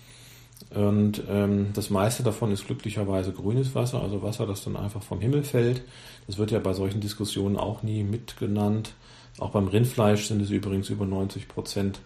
Und 0.70 1.22
ähm, 1.28 1.68
das 1.74 1.90
meiste 1.90 2.22
davon 2.22 2.52
ist 2.52 2.66
glücklicherweise 2.66 3.32
grünes 3.32 3.74
Wasser, 3.74 4.02
also 4.02 4.22
Wasser, 4.22 4.46
das 4.46 4.64
dann 4.64 4.76
einfach 4.76 5.02
vom 5.02 5.20
Himmel 5.20 5.44
fällt. 5.44 5.82
Das 6.26 6.38
wird 6.38 6.50
ja 6.50 6.58
bei 6.58 6.72
solchen 6.72 7.00
Diskussionen 7.00 7.56
auch 7.56 7.82
nie 7.82 8.02
mitgenannt. 8.02 8.94
Auch 9.38 9.50
beim 9.50 9.68
Rindfleisch 9.68 10.26
sind 10.26 10.42
es 10.42 10.50
übrigens 10.50 10.90
über 10.90 11.06
90 11.06 11.48
Prozent 11.48 12.00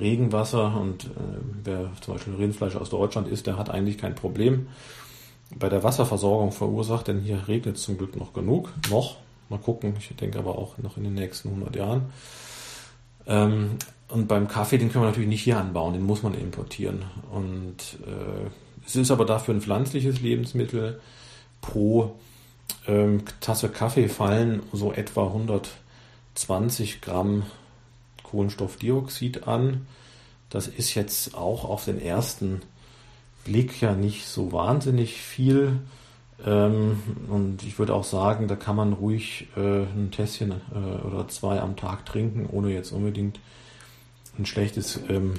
Regenwasser 0.00 0.76
und 0.80 1.04
äh, 1.04 1.08
wer 1.64 1.90
zum 2.00 2.14
Beispiel 2.14 2.34
Rindfleisch 2.34 2.76
aus 2.76 2.90
Deutschland 2.90 3.28
isst, 3.28 3.46
der 3.46 3.56
hat 3.56 3.70
eigentlich 3.70 3.98
kein 3.98 4.14
Problem 4.14 4.66
bei 5.58 5.68
der 5.68 5.82
Wasserversorgung 5.82 6.52
verursacht, 6.52 7.08
denn 7.08 7.20
hier 7.20 7.48
regnet 7.48 7.76
es 7.76 7.82
zum 7.82 7.98
Glück 7.98 8.16
noch 8.16 8.32
genug. 8.32 8.72
Noch, 8.88 9.16
mal 9.48 9.58
gucken, 9.58 9.94
ich 9.98 10.14
denke 10.16 10.38
aber 10.38 10.56
auch 10.56 10.78
noch 10.78 10.96
in 10.96 11.04
den 11.04 11.14
nächsten 11.14 11.48
100 11.48 11.76
Jahren. 11.76 12.02
Ähm, 13.26 13.76
und 14.08 14.26
beim 14.26 14.48
Kaffee, 14.48 14.78
den 14.78 14.90
können 14.90 15.04
wir 15.04 15.08
natürlich 15.08 15.28
nicht 15.28 15.42
hier 15.42 15.58
anbauen, 15.58 15.92
den 15.92 16.02
muss 16.02 16.22
man 16.22 16.34
importieren. 16.34 17.04
Und 17.30 17.98
äh, 18.06 18.48
es 18.86 18.96
ist 18.96 19.10
aber 19.10 19.24
dafür 19.24 19.54
ein 19.54 19.60
pflanzliches 19.60 20.20
Lebensmittel. 20.20 21.00
Pro 21.60 22.16
ähm, 22.86 23.22
Tasse 23.40 23.68
Kaffee 23.68 24.08
fallen 24.08 24.62
so 24.72 24.92
etwa 24.92 25.26
120 25.26 27.00
Gramm 27.00 27.44
Kohlenstoffdioxid 28.30 29.46
an. 29.46 29.86
Das 30.48 30.66
ist 30.66 30.94
jetzt 30.94 31.34
auch 31.34 31.64
auf 31.64 31.84
den 31.84 32.00
ersten 32.00 32.62
Blick 33.44 33.80
ja 33.80 33.94
nicht 33.94 34.26
so 34.26 34.52
wahnsinnig 34.52 35.20
viel. 35.20 35.78
Ähm, 36.44 37.02
und 37.28 37.62
ich 37.62 37.78
würde 37.78 37.94
auch 37.94 38.04
sagen, 38.04 38.48
da 38.48 38.56
kann 38.56 38.76
man 38.76 38.92
ruhig 38.92 39.48
äh, 39.56 39.82
ein 39.82 40.10
Tässchen 40.10 40.52
äh, 40.72 41.06
oder 41.06 41.28
zwei 41.28 41.60
am 41.60 41.76
Tag 41.76 42.06
trinken, 42.06 42.48
ohne 42.50 42.72
jetzt 42.72 42.92
unbedingt 42.92 43.40
ein 44.38 44.46
schlechtes 44.46 45.00
ähm, 45.08 45.34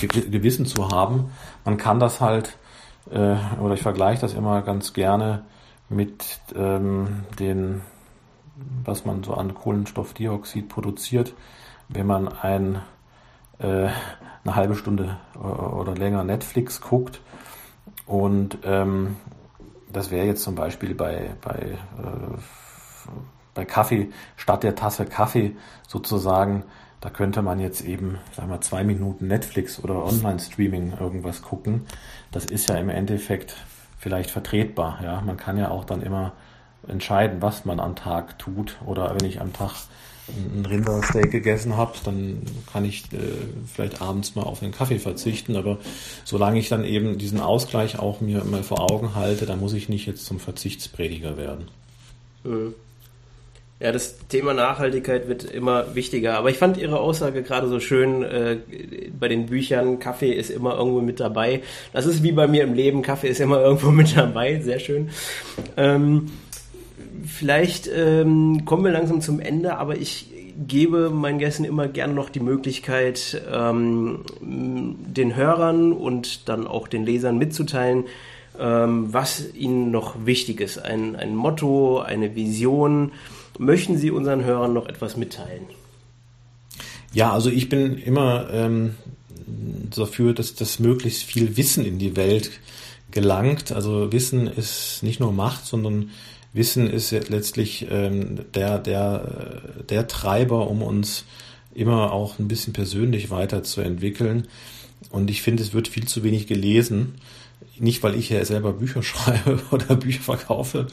Gewissen 0.00 0.66
zu 0.66 0.88
haben. 0.88 1.30
Man 1.64 1.76
kann 1.76 2.00
das 2.00 2.20
halt, 2.20 2.56
äh, 3.10 3.36
oder 3.60 3.74
ich 3.74 3.82
vergleiche 3.82 4.20
das 4.20 4.34
immer 4.34 4.62
ganz 4.62 4.92
gerne 4.92 5.44
mit 5.88 6.40
ähm, 6.56 7.24
den, 7.38 7.82
was 8.84 9.04
man 9.04 9.22
so 9.22 9.34
an 9.34 9.54
Kohlenstoffdioxid 9.54 10.68
produziert, 10.68 11.34
wenn 11.92 12.06
man 12.06 12.28
ein 12.28 12.80
äh, 13.58 13.88
eine 14.44 14.54
halbe 14.54 14.74
Stunde 14.74 15.18
äh, 15.34 15.38
oder 15.38 15.94
länger 15.94 16.24
Netflix 16.24 16.80
guckt. 16.80 17.20
Und 18.06 18.58
ähm, 18.64 19.16
das 19.92 20.10
wäre 20.10 20.26
jetzt 20.26 20.42
zum 20.42 20.54
Beispiel 20.54 20.94
bei, 20.94 21.30
bei, 21.40 21.58
äh, 21.58 22.38
bei 23.54 23.64
Kaffee, 23.64 24.10
statt 24.36 24.62
der 24.62 24.74
Tasse 24.74 25.04
Kaffee 25.04 25.56
sozusagen, 25.86 26.64
da 27.00 27.08
könnte 27.08 27.42
man 27.42 27.60
jetzt 27.60 27.82
eben, 27.82 28.18
sagen 28.32 28.50
wir, 28.50 28.60
zwei 28.60 28.84
Minuten 28.84 29.26
Netflix 29.26 29.82
oder 29.82 30.04
Online-Streaming 30.04 30.94
irgendwas 31.00 31.40
gucken. 31.40 31.86
Das 32.30 32.44
ist 32.44 32.68
ja 32.68 32.74
im 32.76 32.90
Endeffekt 32.90 33.56
vielleicht 33.98 34.30
vertretbar. 34.30 35.00
Ja, 35.02 35.20
man 35.22 35.36
kann 35.36 35.56
ja 35.56 35.70
auch 35.70 35.84
dann 35.84 36.02
immer 36.02 36.32
entscheiden, 36.86 37.40
was 37.40 37.64
man 37.64 37.80
am 37.80 37.96
Tag 37.96 38.38
tut. 38.38 38.76
Oder 38.84 39.14
wenn 39.18 39.26
ich 39.26 39.40
am 39.40 39.52
Tag 39.52 39.72
ein 40.36 40.66
Rindersteak 40.66 41.30
gegessen 41.30 41.76
habe, 41.76 41.92
dann 42.04 42.42
kann 42.72 42.84
ich 42.84 43.04
äh, 43.12 43.18
vielleicht 43.72 44.00
abends 44.00 44.34
mal 44.34 44.42
auf 44.42 44.62
einen 44.62 44.72
Kaffee 44.72 44.98
verzichten. 44.98 45.56
Aber 45.56 45.78
solange 46.24 46.58
ich 46.58 46.68
dann 46.68 46.84
eben 46.84 47.18
diesen 47.18 47.40
Ausgleich 47.40 47.98
auch 47.98 48.20
mir 48.20 48.44
mal 48.44 48.62
vor 48.62 48.90
Augen 48.90 49.14
halte, 49.14 49.46
dann 49.46 49.60
muss 49.60 49.72
ich 49.72 49.88
nicht 49.88 50.06
jetzt 50.06 50.24
zum 50.24 50.40
Verzichtsprediger 50.40 51.36
werden. 51.36 51.68
Mhm. 52.44 52.74
Ja, 53.80 53.92
das 53.92 54.18
Thema 54.28 54.52
Nachhaltigkeit 54.52 55.26
wird 55.26 55.44
immer 55.44 55.94
wichtiger. 55.94 56.36
Aber 56.36 56.50
ich 56.50 56.58
fand 56.58 56.76
Ihre 56.76 57.00
Aussage 57.00 57.42
gerade 57.42 57.66
so 57.66 57.80
schön 57.80 58.22
äh, 58.22 58.58
bei 59.18 59.28
den 59.28 59.46
Büchern, 59.46 59.98
Kaffee 59.98 60.32
ist 60.32 60.50
immer 60.50 60.76
irgendwo 60.76 61.00
mit 61.00 61.18
dabei. 61.18 61.62
Das 61.94 62.04
ist 62.04 62.22
wie 62.22 62.32
bei 62.32 62.46
mir 62.46 62.64
im 62.64 62.74
Leben, 62.74 63.00
Kaffee 63.00 63.28
ist 63.28 63.40
immer 63.40 63.58
irgendwo 63.64 63.90
mit 63.90 64.14
dabei. 64.14 64.60
Sehr 64.60 64.80
schön. 64.80 65.08
Ähm, 65.78 66.26
vielleicht 67.30 67.88
ähm, 67.92 68.64
kommen 68.64 68.84
wir 68.84 68.92
langsam 68.92 69.20
zum 69.20 69.40
Ende, 69.40 69.78
aber 69.78 69.96
ich 69.96 70.26
gebe 70.66 71.10
meinen 71.10 71.38
Gästen 71.38 71.64
immer 71.64 71.88
gerne 71.88 72.12
noch 72.12 72.28
die 72.28 72.40
Möglichkeit, 72.40 73.40
ähm, 73.50 74.24
den 74.40 75.36
Hörern 75.36 75.92
und 75.92 76.48
dann 76.48 76.66
auch 76.66 76.88
den 76.88 77.04
Lesern 77.04 77.38
mitzuteilen, 77.38 78.04
ähm, 78.58 79.12
was 79.12 79.54
ihnen 79.54 79.90
noch 79.90 80.26
wichtig 80.26 80.60
ist. 80.60 80.78
Ein, 80.78 81.16
ein 81.16 81.34
Motto, 81.34 82.00
eine 82.00 82.34
Vision. 82.34 83.12
Möchten 83.58 83.96
Sie 83.96 84.10
unseren 84.10 84.44
Hörern 84.44 84.74
noch 84.74 84.86
etwas 84.86 85.16
mitteilen? 85.16 85.64
Ja, 87.12 87.32
also 87.32 87.50
ich 87.50 87.68
bin 87.68 87.98
immer 87.98 88.48
ähm, 88.52 88.94
dafür, 89.94 90.34
dass 90.34 90.54
das 90.54 90.78
möglichst 90.78 91.24
viel 91.24 91.56
Wissen 91.56 91.84
in 91.84 91.98
die 91.98 92.16
Welt 92.16 92.50
gelangt. 93.10 93.72
Also 93.72 94.12
Wissen 94.12 94.46
ist 94.46 95.02
nicht 95.02 95.20
nur 95.20 95.32
Macht, 95.32 95.66
sondern 95.66 96.10
Wissen 96.52 96.90
ist 96.90 97.12
letztlich 97.28 97.86
ähm, 97.90 98.40
der, 98.54 98.78
der, 98.78 99.62
der 99.88 100.08
Treiber, 100.08 100.68
um 100.68 100.82
uns 100.82 101.24
immer 101.74 102.12
auch 102.12 102.38
ein 102.38 102.48
bisschen 102.48 102.72
persönlich 102.72 103.30
weiterzuentwickeln. 103.30 104.48
Und 105.10 105.30
ich 105.30 105.42
finde, 105.42 105.62
es 105.62 105.72
wird 105.72 105.88
viel 105.88 106.06
zu 106.06 106.24
wenig 106.24 106.46
gelesen. 106.46 107.14
Nicht, 107.78 108.02
weil 108.02 108.14
ich 108.14 108.28
ja 108.28 108.44
selber 108.44 108.74
Bücher 108.74 109.02
schreibe 109.04 109.60
oder 109.70 109.96
Bücher 109.96 110.22
verkaufe, 110.22 110.88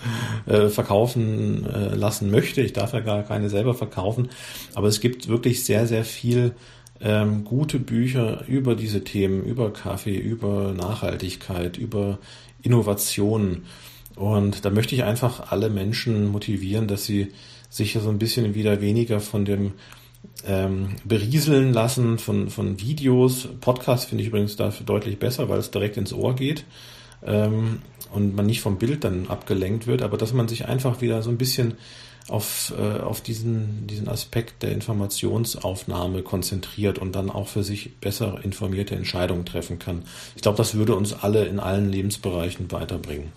äh, 0.45 0.70
verkaufen 0.70 1.66
äh, 1.66 1.95
lassen 1.95 2.32
möchte. 2.32 2.62
Ich 2.62 2.74
darf 2.74 2.93
ja 2.93 2.99
gar 2.99 3.24
keine 3.24 3.49
selber 3.49 3.74
verkaufen. 3.74 4.30
Aber 4.76 4.88
es 4.88 5.01
gibt 5.01 5.28
wirklich 5.28 5.66
sehr, 5.66 5.88
sehr 5.88 6.05
viel 6.05 6.53
ähm, 7.01 7.43
gute 7.43 7.80
Bücher 7.80 8.43
über 8.47 8.76
diese 8.76 9.03
Themen, 9.03 9.43
über 9.43 9.74
Kaffee, 9.74 10.18
über 10.18 10.74
Nachhaltigkeit, 10.74 11.78
über 11.78 12.20
Innovationen. 12.62 13.66
Und 14.18 14.65
da 14.65 14.70
möchte 14.70 14.95
ich 14.95 15.03
einfach 15.03 15.51
alle 15.51 15.70
Menschen 15.70 16.28
motivieren, 16.28 16.88
dass 16.88 17.05
sie 17.05 17.32
sich 17.70 17.93
so 17.93 18.09
ein 18.09 18.20
bisschen 18.20 18.55
wieder 18.55 18.82
weniger 18.82 19.20
von 19.20 19.45
dem 19.45 19.74
ähm, 20.45 20.95
berieseln 21.03 21.74
lassen 21.74 22.18
von, 22.18 22.49
von 22.49 22.80
Videos. 22.80 23.47
Podcast 23.61 24.09
finde 24.09 24.24
ich 24.24 24.30
übrigens 24.30 24.55
dafür 24.55 24.86
deutlich 24.86 25.20
besser, 25.20 25.49
weil 25.49 25.59
es 25.59 25.72
direkt 25.72 25.97
ins 25.97 26.13
Ohr 26.13 26.36
geht 26.36 26.65
ähm, 27.26 27.82
und 28.11 28.36
man 28.36 28.45
nicht 28.45 28.61
vom 28.61 28.78
Bild 28.78 29.03
dann 29.03 29.28
abgelenkt 29.28 29.88
wird, 29.88 30.01
aber 30.01 30.18
dass 30.18 30.34
man 30.34 30.47
sich 30.47 30.65
einfach 30.65 31.01
wieder 31.01 31.22
so 31.22 31.30
ein 31.30 31.38
bisschen 31.38 31.76
auf, 32.28 32.74
äh, 32.78 32.99
auf 32.99 33.22
diesen, 33.22 33.88
diesen 33.88 34.07
Aspekt 34.09 34.63
der 34.63 34.72
Informationsaufnahme 34.72 36.24
konzentriert 36.24 36.99
und 36.99 37.15
dann 37.15 37.30
auch 37.30 37.47
für 37.47 37.63
sich 37.63 37.97
besser 37.99 38.39
informierte 38.43 38.95
Entscheidungen 38.95 39.45
treffen 39.45 39.80
kann. 39.80 40.03
Ich 40.36 40.41
glaube, 40.41 40.57
das 40.57 40.76
würde 40.76 40.95
uns 40.95 41.13
alle 41.13 41.45
in 41.45 41.59
allen 41.59 41.89
Lebensbereichen 41.89 42.72
weiterbringen. 42.72 43.32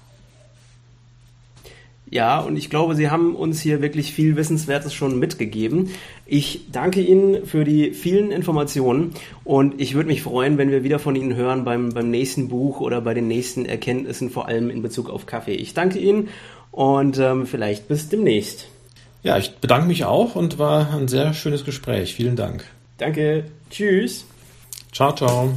Ja, 2.11 2.41
und 2.41 2.57
ich 2.57 2.71
glaube, 2.71 2.97
Sie 2.97 3.09
haben 3.09 3.37
uns 3.37 3.61
hier 3.61 3.81
wirklich 3.83 4.13
viel 4.13 4.35
Wissenswertes 4.35 4.93
schon 4.93 5.19
mitgegeben. 5.19 5.91
Ich 6.27 6.67
danke 6.73 7.01
Ihnen 7.01 7.47
für 7.47 7.65
die 7.65 7.93
vielen 7.93 8.33
Informationen 8.33 9.15
und 9.45 9.81
ich 9.81 9.95
würde 9.95 10.09
mich 10.09 10.23
freuen, 10.23 10.59
wenn 10.59 10.71
wir 10.71 10.83
wieder 10.83 10.99
von 10.99 11.15
Ihnen 11.15 11.37
hören 11.37 11.65
beim, 11.65 11.91
beim 11.91 12.11
nächsten 12.11 12.49
Buch 12.49 12.81
oder 12.81 13.01
bei 13.01 13.15
den 13.15 13.29
nächsten 13.29 13.65
Erkenntnissen, 13.65 14.31
vor 14.31 14.49
allem 14.49 14.71
in 14.71 14.83
Bezug 14.83 15.09
auf 15.09 15.27
Kaffee. 15.27 15.55
Ich 15.55 15.73
danke 15.73 16.01
Ihnen 16.01 16.29
und 16.73 17.19
ähm, 17.19 17.47
vielleicht 17.47 17.87
bis 17.87 18.09
demnächst. 18.09 18.67
Ja, 19.23 19.39
ich 19.39 19.57
bedanke 19.57 19.87
mich 19.87 20.05
auch 20.05 20.35
und 20.35 20.59
war 20.59 20.93
ein 20.95 21.07
sehr 21.07 21.33
schönes 21.33 21.65
Gespräch. 21.65 22.15
Vielen 22.15 22.37
Dank. 22.37 22.65
Danke. 22.99 23.45
Tschüss. 23.71 24.25
Ciao, 24.93 25.15
ciao. 25.15 25.53